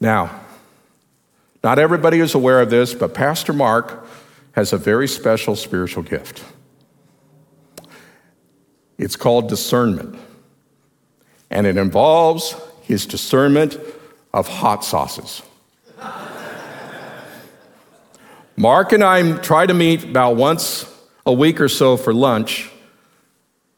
Now, 0.00 0.40
not 1.62 1.78
everybody 1.78 2.20
is 2.20 2.34
aware 2.34 2.60
of 2.60 2.70
this, 2.70 2.94
but 2.94 3.14
Pastor 3.14 3.52
Mark 3.52 4.06
has 4.52 4.72
a 4.72 4.78
very 4.78 5.08
special 5.08 5.56
spiritual 5.56 6.02
gift. 6.02 6.44
It's 8.96 9.16
called 9.16 9.48
discernment, 9.48 10.18
and 11.50 11.66
it 11.66 11.76
involves 11.76 12.56
his 12.82 13.06
discernment 13.06 13.78
of 14.32 14.48
hot 14.48 14.84
sauces. 14.84 15.42
Mark 18.56 18.92
and 18.92 19.04
I 19.04 19.36
try 19.38 19.66
to 19.66 19.74
meet 19.74 20.04
about 20.04 20.36
once 20.36 20.84
a 21.24 21.32
week 21.32 21.60
or 21.60 21.68
so 21.68 21.96
for 21.96 22.12
lunch. 22.12 22.70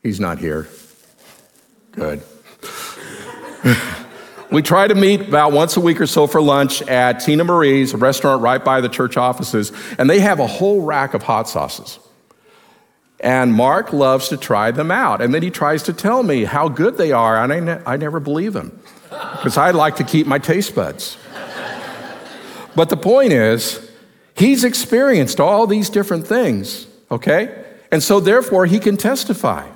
He's 0.03 0.21
not 0.21 0.39
here. 0.39 0.69
Good. 1.93 2.23
We 4.51 4.63
try 4.63 4.89
to 4.89 4.95
meet 4.97 5.21
about 5.21 5.53
once 5.53 5.77
a 5.77 5.81
week 5.81 6.01
or 6.01 6.09
so 6.09 6.27
for 6.27 6.43
lunch 6.43 6.83
at 6.83 7.21
Tina 7.21 7.45
Marie's, 7.45 7.95
a 7.95 7.97
restaurant 7.97 8.43
right 8.43 8.65
by 8.65 8.81
the 8.81 8.89
church 8.89 9.17
offices, 9.17 9.71
and 9.97 10.11
they 10.11 10.19
have 10.19 10.41
a 10.41 10.47
whole 10.47 10.83
rack 10.83 11.15
of 11.15 11.23
hot 11.23 11.49
sauces. 11.49 12.01
And 13.21 13.53
Mark 13.53 13.93
loves 13.93 14.29
to 14.31 14.37
try 14.37 14.71
them 14.73 14.91
out. 14.91 15.21
And 15.21 15.33
then 15.33 15.43
he 15.43 15.51
tries 15.51 15.83
to 15.85 15.93
tell 15.93 16.23
me 16.23 16.45
how 16.45 16.69
good 16.69 16.97
they 16.97 17.13
are, 17.13 17.41
and 17.41 17.53
I, 17.53 17.61
ne- 17.61 17.83
I 17.87 17.97
never 17.97 18.19
believe 18.19 18.57
him 18.57 18.77
because 19.09 19.57
I 19.57 19.71
like 19.71 19.97
to 19.97 20.05
keep 20.05 20.27
my 20.27 20.39
taste 20.39 20.75
buds. 20.75 21.17
but 22.75 22.89
the 22.89 22.97
point 22.97 23.33
is, 23.33 23.89
he's 24.35 24.65
experienced 24.65 25.39
all 25.39 25.69
these 25.69 25.91
different 25.91 26.27
things, 26.27 26.89
okay? 27.11 27.67
And 27.93 28.03
so 28.03 28.19
therefore, 28.19 28.67
he 28.67 28.81
can 28.81 28.97
testify. 28.97 29.69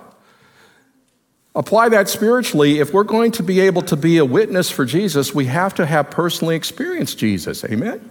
Apply 1.54 1.88
that 1.90 2.08
spiritually. 2.08 2.80
If 2.80 2.92
we're 2.92 3.04
going 3.04 3.30
to 3.32 3.42
be 3.42 3.60
able 3.60 3.82
to 3.82 3.96
be 3.96 4.18
a 4.18 4.24
witness 4.24 4.70
for 4.70 4.84
Jesus, 4.84 5.34
we 5.34 5.46
have 5.46 5.74
to 5.74 5.86
have 5.86 6.10
personally 6.10 6.56
experienced 6.56 7.18
Jesus. 7.18 7.64
Amen? 7.64 8.10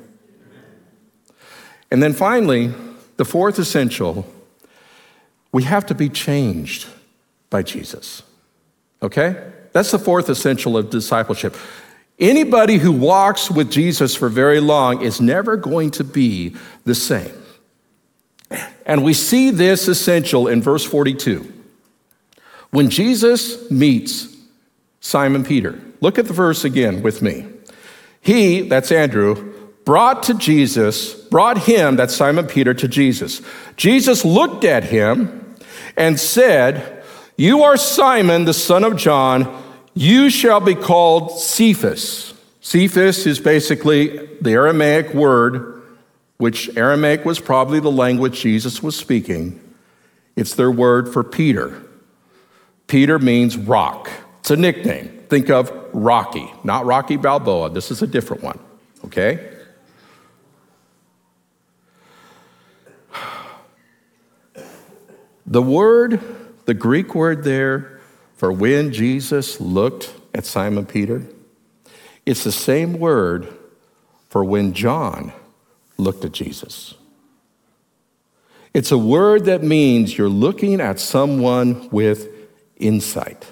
And 1.92 2.02
then 2.02 2.14
finally, 2.14 2.74
the 3.18 3.26
fourth 3.26 3.60
essential, 3.60 4.26
we 5.52 5.64
have 5.64 5.86
to 5.88 5.96
be 5.96 6.10
changed 6.10 6.88
by 7.50 7.64
Jesus. 7.64 8.24
Okay? 9.02 9.52
That's 9.74 9.92
the 9.92 10.00
fourth 10.00 10.30
essential 10.30 10.78
of 10.78 10.90
discipleship. 10.90 11.56
Anybody 12.20 12.78
who 12.78 12.92
walks 12.92 13.52
with 13.52 13.70
Jesus 13.70 14.16
for 14.16 14.30
very 14.30 14.60
long 14.60 15.02
is 15.02 15.20
never 15.20 15.58
going 15.58 15.92
to 15.92 16.04
be 16.04 16.56
the 16.86 16.96
same. 16.96 17.34
And 18.86 19.04
we 19.04 19.14
see 19.14 19.50
this 19.50 19.88
essential 19.88 20.48
in 20.48 20.62
verse 20.62 20.86
42 20.86 21.53
When 22.74 22.90
Jesus 22.90 23.70
meets 23.70 24.36
Simon 25.00 25.44
Peter, 25.44 25.80
look 26.02 26.18
at 26.18 26.26
the 26.26 26.34
verse 26.34 26.66
again 26.66 27.04
with 27.04 27.22
me. 27.22 27.46
He, 28.20 28.62
that's 28.62 28.92
Andrew, 28.92 29.54
brought 29.86 30.24
to 30.24 30.34
Jesus, 30.34 31.14
brought 31.14 31.60
him, 31.60 31.98
that's 31.98 32.16
Simon 32.16 32.48
Peter, 32.48 32.74
to 32.74 32.88
Jesus. 32.88 33.44
Jesus 33.78 34.26
looked 34.26 34.64
at 34.64 34.86
him 34.86 35.56
and 35.96 36.20
said, 36.20 37.04
You 37.38 37.62
are 37.62 37.78
Simon, 37.78 38.46
the 38.46 38.56
son 38.56 38.84
of 38.84 38.98
John. 38.98 39.64
You 39.94 40.32
shall 40.32 40.60
be 40.60 40.74
called 40.74 41.40
Cephas. 41.40 42.34
Cephas 42.60 43.28
is 43.28 43.40
basically 43.40 44.18
the 44.42 44.50
Aramaic 44.50 45.14
word, 45.14 45.84
which 46.38 46.76
Aramaic 46.76 47.24
was 47.24 47.40
probably 47.40 47.80
the 47.80 47.92
language 47.92 48.42
Jesus 48.42 48.82
was 48.82 48.96
speaking. 48.96 49.62
It's 50.36 50.56
their 50.56 50.72
word 50.72 51.14
for 51.14 51.24
Peter. 51.24 51.80
Peter 52.94 53.18
means 53.18 53.58
rock. 53.58 54.08
It's 54.42 54.52
a 54.52 54.56
nickname. 54.56 55.24
Think 55.28 55.50
of 55.50 55.72
Rocky, 55.94 56.54
not 56.64 56.86
Rocky 56.86 57.18
Balboa. 57.18 57.72
This 57.72 57.90
is 57.90 58.04
a 58.04 58.06
different 58.06 58.44
one, 58.44 58.60
okay? 59.06 59.52
The 65.48 65.64
word, 65.64 66.22
the 66.66 66.76
Greek 66.76 67.16
word 67.16 67.44
there 67.44 68.00
for 68.36 68.52
when 68.52 68.94
Jesus 68.94 69.60
looked 69.60 70.14
at 70.36 70.46
Simon 70.46 70.86
Peter, 70.86 71.26
it's 72.28 72.44
the 72.44 72.52
same 72.52 73.00
word 73.00 73.52
for 74.30 74.44
when 74.44 74.72
John 74.72 75.34
looked 75.98 76.26
at 76.26 76.32
Jesus. 76.32 76.94
It's 78.72 78.92
a 78.92 79.00
word 79.00 79.46
that 79.46 79.64
means 79.64 80.16
you're 80.16 80.30
looking 80.30 80.80
at 80.80 81.00
someone 81.00 81.90
with 81.90 82.33
insight. 82.84 83.48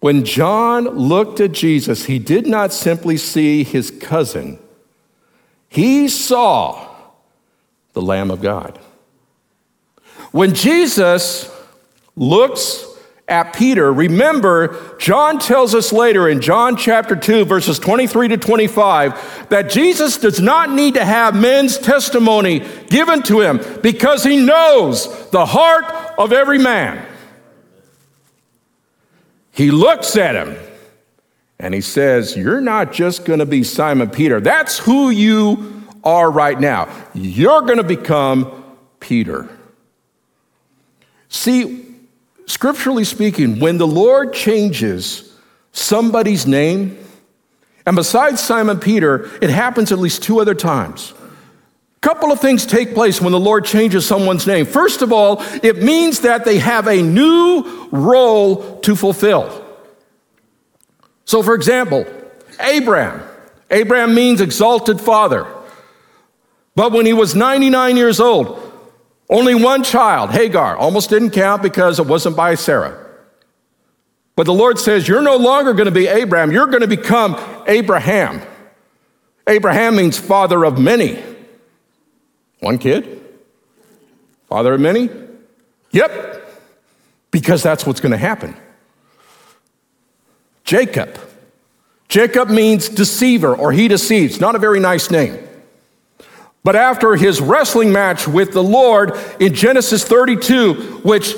When 0.00 0.24
John 0.24 0.84
looked 0.84 1.40
at 1.40 1.52
Jesus, 1.52 2.04
he 2.04 2.18
did 2.18 2.46
not 2.46 2.72
simply 2.72 3.16
see 3.16 3.64
his 3.64 3.90
cousin, 3.90 4.58
he 5.68 6.08
saw 6.08 6.88
the 7.92 8.02
Lamb 8.02 8.30
of 8.30 8.40
God. 8.40 8.78
When 10.30 10.54
Jesus 10.54 11.50
looks 12.14 12.85
at 13.28 13.54
Peter, 13.54 13.92
remember, 13.92 14.96
John 14.98 15.40
tells 15.40 15.74
us 15.74 15.92
later 15.92 16.28
in 16.28 16.40
John 16.40 16.76
chapter 16.76 17.16
2, 17.16 17.44
verses 17.44 17.80
23 17.80 18.28
to 18.28 18.36
25, 18.36 19.48
that 19.48 19.68
Jesus 19.68 20.16
does 20.16 20.40
not 20.40 20.70
need 20.70 20.94
to 20.94 21.04
have 21.04 21.34
men's 21.34 21.76
testimony 21.76 22.60
given 22.88 23.22
to 23.24 23.40
him 23.40 23.60
because 23.82 24.22
he 24.22 24.36
knows 24.36 25.28
the 25.30 25.44
heart 25.44 25.86
of 26.18 26.32
every 26.32 26.58
man. 26.58 27.04
He 29.50 29.72
looks 29.72 30.16
at 30.16 30.36
him 30.36 30.56
and 31.58 31.74
he 31.74 31.80
says, 31.80 32.36
You're 32.36 32.60
not 32.60 32.92
just 32.92 33.24
going 33.24 33.40
to 33.40 33.46
be 33.46 33.64
Simon 33.64 34.08
Peter. 34.08 34.40
That's 34.40 34.78
who 34.78 35.10
you 35.10 35.82
are 36.04 36.30
right 36.30 36.60
now. 36.60 36.88
You're 37.12 37.62
going 37.62 37.78
to 37.78 37.82
become 37.82 38.64
Peter. 39.00 39.48
See, 41.28 41.85
scripturally 42.46 43.04
speaking, 43.04 43.60
when 43.60 43.78
the 43.78 43.86
Lord 43.86 44.32
changes 44.32 45.34
somebody's 45.72 46.46
name, 46.46 46.98
and 47.84 47.94
besides 47.94 48.40
Simon 48.40 48.80
Peter, 48.80 49.30
it 49.42 49.50
happens 49.50 49.92
at 49.92 49.98
least 49.98 50.22
two 50.22 50.40
other 50.40 50.54
times. 50.54 51.14
A 51.96 52.00
couple 52.00 52.32
of 52.32 52.40
things 52.40 52.66
take 52.66 52.94
place 52.94 53.20
when 53.20 53.32
the 53.32 53.40
Lord 53.40 53.64
changes 53.64 54.06
someone's 54.06 54.46
name. 54.46 54.66
First 54.66 55.02
of 55.02 55.12
all, 55.12 55.42
it 55.62 55.82
means 55.82 56.20
that 56.20 56.44
they 56.44 56.58
have 56.58 56.88
a 56.88 57.02
new 57.02 57.88
role 57.90 58.80
to 58.80 58.96
fulfill. 58.96 59.64
So, 61.24 61.42
for 61.42 61.54
example, 61.54 62.06
Abram. 62.60 63.20
Abram 63.70 64.14
means 64.14 64.40
exalted 64.40 65.00
father. 65.00 65.46
But 66.74 66.92
when 66.92 67.06
he 67.06 67.12
was 67.12 67.34
99 67.34 67.96
years 67.96 68.20
old, 68.20 68.65
only 69.28 69.54
one 69.54 69.82
child, 69.82 70.30
Hagar, 70.30 70.76
almost 70.76 71.10
didn't 71.10 71.30
count 71.30 71.62
because 71.62 71.98
it 71.98 72.06
wasn't 72.06 72.36
by 72.36 72.54
Sarah. 72.54 73.04
But 74.36 74.44
the 74.44 74.54
Lord 74.54 74.78
says, 74.78 75.08
You're 75.08 75.22
no 75.22 75.36
longer 75.36 75.72
going 75.72 75.86
to 75.86 75.90
be 75.90 76.06
Abram, 76.06 76.52
you're 76.52 76.66
going 76.66 76.82
to 76.82 76.86
become 76.86 77.36
Abraham. 77.66 78.42
Abraham 79.48 79.96
means 79.96 80.18
father 80.18 80.64
of 80.64 80.78
many. 80.78 81.22
One 82.60 82.78
kid? 82.78 83.22
Father 84.48 84.74
of 84.74 84.80
many? 84.80 85.08
Yep, 85.92 86.50
because 87.30 87.62
that's 87.62 87.86
what's 87.86 88.00
going 88.00 88.12
to 88.12 88.18
happen. 88.18 88.56
Jacob. 90.64 91.18
Jacob 92.08 92.50
means 92.50 92.88
deceiver 92.88 93.54
or 93.54 93.72
he 93.72 93.88
deceives. 93.88 94.40
Not 94.40 94.54
a 94.54 94.58
very 94.58 94.80
nice 94.80 95.10
name. 95.10 95.45
But 96.66 96.74
after 96.74 97.14
his 97.14 97.40
wrestling 97.40 97.92
match 97.92 98.26
with 98.26 98.50
the 98.50 98.62
Lord 98.62 99.12
in 99.38 99.54
Genesis 99.54 100.02
32, 100.02 100.98
which 101.04 101.32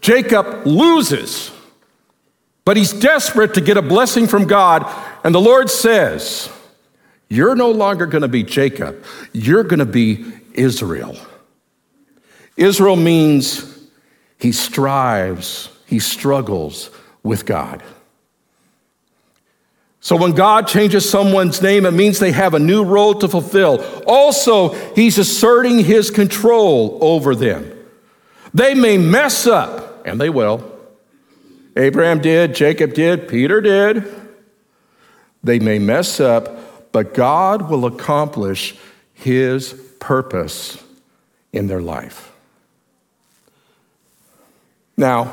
Jacob 0.00 0.66
loses, 0.66 1.52
but 2.64 2.76
he's 2.76 2.92
desperate 2.92 3.54
to 3.54 3.60
get 3.60 3.76
a 3.76 3.82
blessing 3.82 4.26
from 4.26 4.48
God, 4.48 4.84
and 5.22 5.32
the 5.32 5.40
Lord 5.40 5.70
says, 5.70 6.50
You're 7.28 7.54
no 7.54 7.70
longer 7.70 8.06
going 8.06 8.22
to 8.22 8.28
be 8.28 8.42
Jacob, 8.42 9.04
you're 9.32 9.62
going 9.62 9.78
to 9.78 9.86
be 9.86 10.24
Israel. 10.52 11.16
Israel 12.56 12.96
means 12.96 13.86
he 14.36 14.50
strives, 14.50 15.68
he 15.86 16.00
struggles 16.00 16.90
with 17.22 17.46
God. 17.46 17.84
So 20.02 20.16
when 20.16 20.32
God 20.32 20.66
changes 20.66 21.08
someone's 21.08 21.62
name, 21.62 21.86
it 21.86 21.92
means 21.92 22.18
they 22.18 22.32
have 22.32 22.54
a 22.54 22.58
new 22.58 22.82
role 22.82 23.14
to 23.14 23.28
fulfill. 23.28 23.80
Also, 24.04 24.70
he's 24.94 25.16
asserting 25.16 25.78
his 25.78 26.10
control 26.10 26.98
over 27.00 27.36
them. 27.36 27.72
They 28.52 28.74
may 28.74 28.98
mess 28.98 29.46
up, 29.46 30.04
and 30.04 30.20
they 30.20 30.28
will. 30.28 30.68
Abraham 31.76 32.20
did, 32.20 32.52
Jacob 32.52 32.94
did, 32.94 33.28
Peter 33.28 33.60
did. 33.60 34.12
They 35.44 35.60
may 35.60 35.78
mess 35.78 36.18
up, 36.18 36.90
but 36.90 37.14
God 37.14 37.70
will 37.70 37.86
accomplish 37.86 38.74
his 39.14 39.72
purpose 40.00 40.82
in 41.52 41.68
their 41.68 41.80
life. 41.80 42.32
Now, 44.96 45.32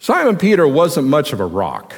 Simon 0.00 0.36
Peter 0.36 0.68
wasn't 0.68 1.08
much 1.08 1.32
of 1.32 1.40
a 1.40 1.46
rock 1.46 1.94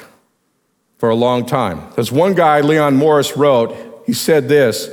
for 1.02 1.10
a 1.10 1.16
long 1.16 1.44
time. 1.44 1.82
There's 1.96 2.12
one 2.12 2.32
guy, 2.32 2.60
Leon 2.60 2.94
Morris, 2.94 3.36
wrote, 3.36 4.04
he 4.06 4.12
said 4.12 4.48
this 4.48 4.88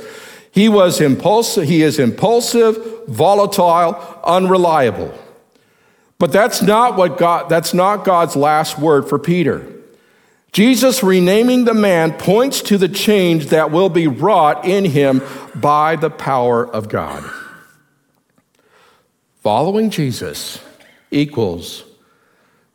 he 0.50 0.68
was 0.68 1.00
impulsive, 1.00 1.68
he 1.68 1.82
is 1.82 2.00
impulsive, 2.00 3.06
volatile, 3.06 4.20
unreliable. 4.24 5.14
But 6.18 6.32
that's 6.32 6.62
not 6.62 6.96
what 6.96 7.16
God, 7.16 7.48
that's 7.48 7.72
not 7.72 8.04
God's 8.04 8.34
last 8.34 8.76
word 8.76 9.08
for 9.08 9.20
Peter. 9.20 9.64
Jesus 10.50 11.00
renaming 11.04 11.64
the 11.64 11.74
man 11.74 12.14
points 12.14 12.60
to 12.62 12.76
the 12.76 12.88
change 12.88 13.46
that 13.50 13.70
will 13.70 13.88
be 13.88 14.08
wrought 14.08 14.64
in 14.64 14.86
him 14.86 15.22
by 15.54 15.94
the 15.94 16.10
power 16.10 16.66
of 16.66 16.88
God. 16.88 17.22
Following 19.44 19.90
Jesus 19.90 20.58
equals 21.12 21.84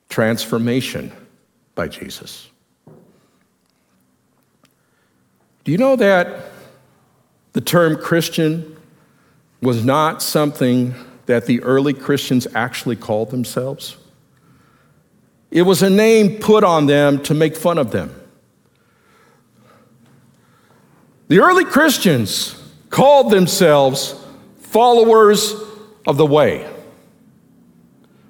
transformation 0.07 1.11
by 1.75 1.89
Jesus. 1.89 2.49
Do 5.65 5.71
you 5.71 5.79
know 5.79 5.95
that 5.95 6.45
the 7.53 7.59
term 7.59 7.97
Christian 7.97 8.77
was 9.61 9.83
not 9.83 10.21
something 10.21 10.93
that 11.25 11.47
the 11.47 11.63
early 11.63 11.93
Christians 11.93 12.47
actually 12.53 12.95
called 12.95 13.31
themselves? 13.31 13.97
It 15.49 15.63
was 15.63 15.81
a 15.81 15.89
name 15.89 16.37
put 16.39 16.63
on 16.63 16.85
them 16.85 17.21
to 17.23 17.33
make 17.33 17.55
fun 17.55 17.79
of 17.79 17.89
them. 17.89 18.13
The 21.29 21.39
early 21.39 21.65
Christians 21.65 22.61
called 22.91 23.31
themselves 23.31 24.13
followers 24.59 25.55
of 26.05 26.17
the 26.17 26.27
way. 26.27 26.69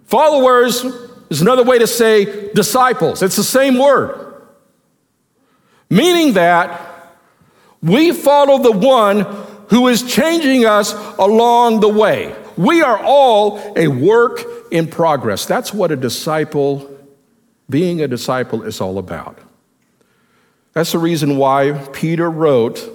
Followers 0.06 0.86
is 1.30 1.42
another 1.42 1.64
way 1.64 1.80
to 1.80 1.88
say 1.88 2.54
disciples, 2.54 3.22
it's 3.22 3.36
the 3.36 3.44
same 3.44 3.78
word. 3.78 4.22
Meaning 5.90 6.34
that 6.36 6.95
we 7.86 8.12
follow 8.12 8.58
the 8.58 8.72
one 8.72 9.22
who 9.70 9.88
is 9.88 10.02
changing 10.04 10.66
us 10.66 10.94
along 11.20 11.82
the 11.82 11.90
way. 11.90 12.36
We 12.58 12.82
are 12.82 12.98
all 12.98 13.74
a 13.78 13.88
work 13.88 14.44
in 14.72 14.88
progress. 14.88 15.46
That's 15.46 15.72
what 15.72 15.92
a 15.92 15.96
disciple, 15.96 16.92
being 17.70 18.02
a 18.02 18.08
disciple, 18.08 18.64
is 18.64 18.82
all 18.82 18.98
about. 18.98 19.38
That's 20.74 20.94
the 20.94 21.00
reason 21.00 21.38
why 21.38 21.74
Peter 21.94 22.30
wrote 22.30 22.92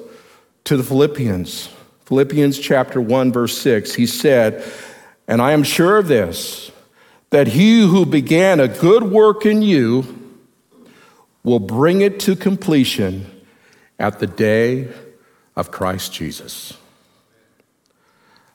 to 0.64 0.76
the 0.76 0.82
Philippians, 0.82 1.68
Philippians 2.06 2.58
chapter 2.58 3.00
1, 3.00 3.32
verse 3.32 3.56
6. 3.58 3.94
He 3.94 4.06
said, 4.06 4.64
And 5.28 5.40
I 5.40 5.52
am 5.52 5.62
sure 5.62 5.98
of 5.98 6.08
this, 6.08 6.72
that 7.30 7.46
he 7.46 7.80
who 7.80 8.04
began 8.04 8.58
a 8.58 8.66
good 8.66 9.04
work 9.04 9.46
in 9.46 9.62
you 9.62 10.34
will 11.44 11.60
bring 11.60 12.00
it 12.00 12.18
to 12.20 12.34
completion 12.34 13.39
at 14.00 14.18
the 14.18 14.26
day 14.26 14.88
of 15.54 15.70
Christ 15.70 16.12
Jesus. 16.12 16.72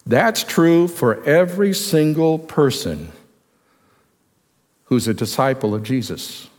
That's 0.06 0.44
true 0.44 0.88
for 0.88 1.24
every 1.24 1.74
single 1.74 2.38
person 2.38 3.12
who's 4.86 5.08
a 5.08 5.14
disciple 5.14 5.74
of 5.74 5.84
Jesus. 5.84 6.50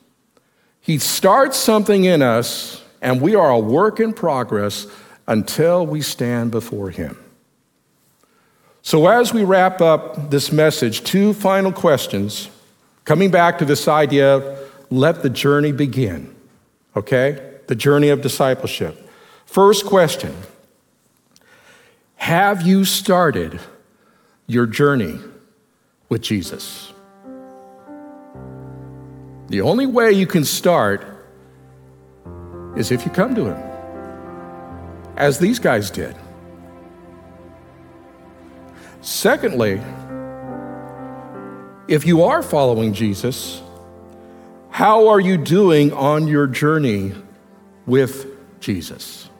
He 0.80 0.98
starts 0.98 1.56
something 1.56 2.04
in 2.04 2.22
us, 2.22 2.82
and 3.02 3.20
we 3.20 3.34
are 3.34 3.50
a 3.50 3.58
work 3.58 4.00
in 4.00 4.12
progress 4.12 4.86
until 5.26 5.84
we 5.84 6.00
stand 6.00 6.50
before 6.50 6.90
Him. 6.90 7.16
So, 8.82 9.08
as 9.08 9.34
we 9.34 9.42
wrap 9.42 9.80
up 9.80 10.30
this 10.30 10.52
message, 10.52 11.02
two 11.02 11.32
final 11.32 11.72
questions, 11.72 12.48
coming 13.04 13.32
back 13.32 13.58
to 13.58 13.64
this 13.64 13.88
idea 13.88 14.58
let 14.90 15.22
the 15.22 15.30
journey 15.30 15.72
begin, 15.72 16.32
okay? 16.94 17.55
The 17.66 17.74
journey 17.74 18.08
of 18.10 18.20
discipleship. 18.20 19.10
First 19.44 19.86
question 19.86 20.34
Have 22.16 22.66
you 22.66 22.84
started 22.84 23.60
your 24.46 24.66
journey 24.66 25.18
with 26.08 26.22
Jesus? 26.22 26.92
The 29.48 29.60
only 29.60 29.86
way 29.86 30.12
you 30.12 30.26
can 30.26 30.44
start 30.44 31.04
is 32.76 32.90
if 32.90 33.04
you 33.04 33.12
come 33.12 33.34
to 33.34 33.46
Him, 33.46 33.56
as 35.16 35.38
these 35.38 35.58
guys 35.58 35.90
did. 35.90 36.16
Secondly, 39.00 39.80
if 41.88 42.04
you 42.04 42.24
are 42.24 42.42
following 42.42 42.92
Jesus, 42.92 43.62
how 44.70 45.08
are 45.08 45.20
you 45.20 45.36
doing 45.36 45.92
on 45.92 46.26
your 46.26 46.48
journey 46.48 47.14
with 47.86 48.26
Jesus? 48.60 49.30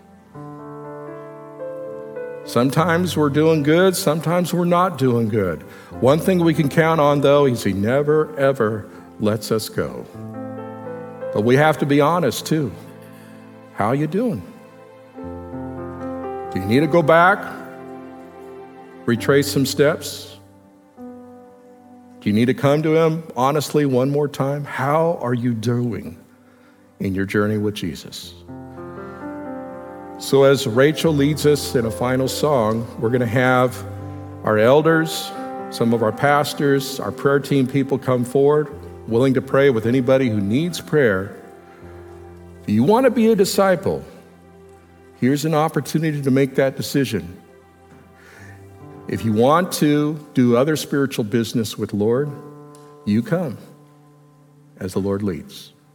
Sometimes 2.44 3.16
we're 3.16 3.28
doing 3.28 3.62
good, 3.62 3.96
sometimes 3.96 4.54
we're 4.54 4.64
not 4.64 4.98
doing 4.98 5.28
good. 5.28 5.62
One 6.00 6.20
thing 6.20 6.38
we 6.38 6.54
can 6.54 6.68
count 6.68 7.00
on, 7.00 7.20
though, 7.20 7.46
is 7.46 7.64
He 7.64 7.72
never, 7.72 8.38
ever 8.38 8.88
lets 9.18 9.50
us 9.50 9.68
go. 9.68 10.06
But 11.34 11.42
we 11.42 11.56
have 11.56 11.78
to 11.78 11.86
be 11.86 12.00
honest, 12.00 12.46
too. 12.46 12.72
How 13.74 13.88
are 13.88 13.94
you 13.94 14.06
doing? 14.06 14.42
Do 16.52 16.60
you 16.60 16.66
need 16.66 16.80
to 16.80 16.86
go 16.86 17.02
back? 17.02 17.66
retrace 19.06 19.50
some 19.50 19.64
steps? 19.64 20.36
Do 20.98 22.28
you 22.28 22.32
need 22.32 22.46
to 22.46 22.54
come 22.54 22.82
to 22.82 22.94
Him 22.96 23.22
honestly 23.36 23.86
one 23.86 24.10
more 24.10 24.28
time? 24.28 24.64
How 24.64 25.18
are 25.22 25.34
you 25.34 25.54
doing 25.54 26.18
in 27.00 27.14
your 27.14 27.24
journey 27.24 27.58
with 27.58 27.74
Jesus? 27.74 28.34
So, 30.18 30.44
as 30.44 30.66
Rachel 30.66 31.12
leads 31.12 31.44
us 31.44 31.74
in 31.74 31.84
a 31.84 31.90
final 31.90 32.26
song, 32.26 32.86
we're 32.98 33.10
going 33.10 33.20
to 33.20 33.26
have 33.26 33.76
our 34.44 34.56
elders, 34.56 35.30
some 35.70 35.92
of 35.92 36.02
our 36.02 36.12
pastors, 36.12 36.98
our 36.98 37.12
prayer 37.12 37.38
team 37.38 37.66
people 37.66 37.98
come 37.98 38.24
forward, 38.24 38.68
willing 39.08 39.34
to 39.34 39.42
pray 39.42 39.68
with 39.68 39.86
anybody 39.86 40.30
who 40.30 40.40
needs 40.40 40.80
prayer. 40.80 41.36
If 42.62 42.70
you 42.70 42.82
want 42.82 43.04
to 43.04 43.10
be 43.10 43.30
a 43.30 43.36
disciple, 43.36 44.02
here's 45.20 45.44
an 45.44 45.54
opportunity 45.54 46.22
to 46.22 46.30
make 46.30 46.54
that 46.54 46.76
decision. 46.76 47.40
If 49.08 49.24
you 49.24 49.32
want 49.32 49.70
to 49.74 50.18
do 50.34 50.56
other 50.56 50.76
spiritual 50.76 51.24
business 51.24 51.76
with 51.76 51.92
Lord, 51.92 52.30
you 53.04 53.22
come 53.22 53.58
as 54.78 54.94
the 54.94 54.98
Lord 54.98 55.22
leads. 55.22 55.72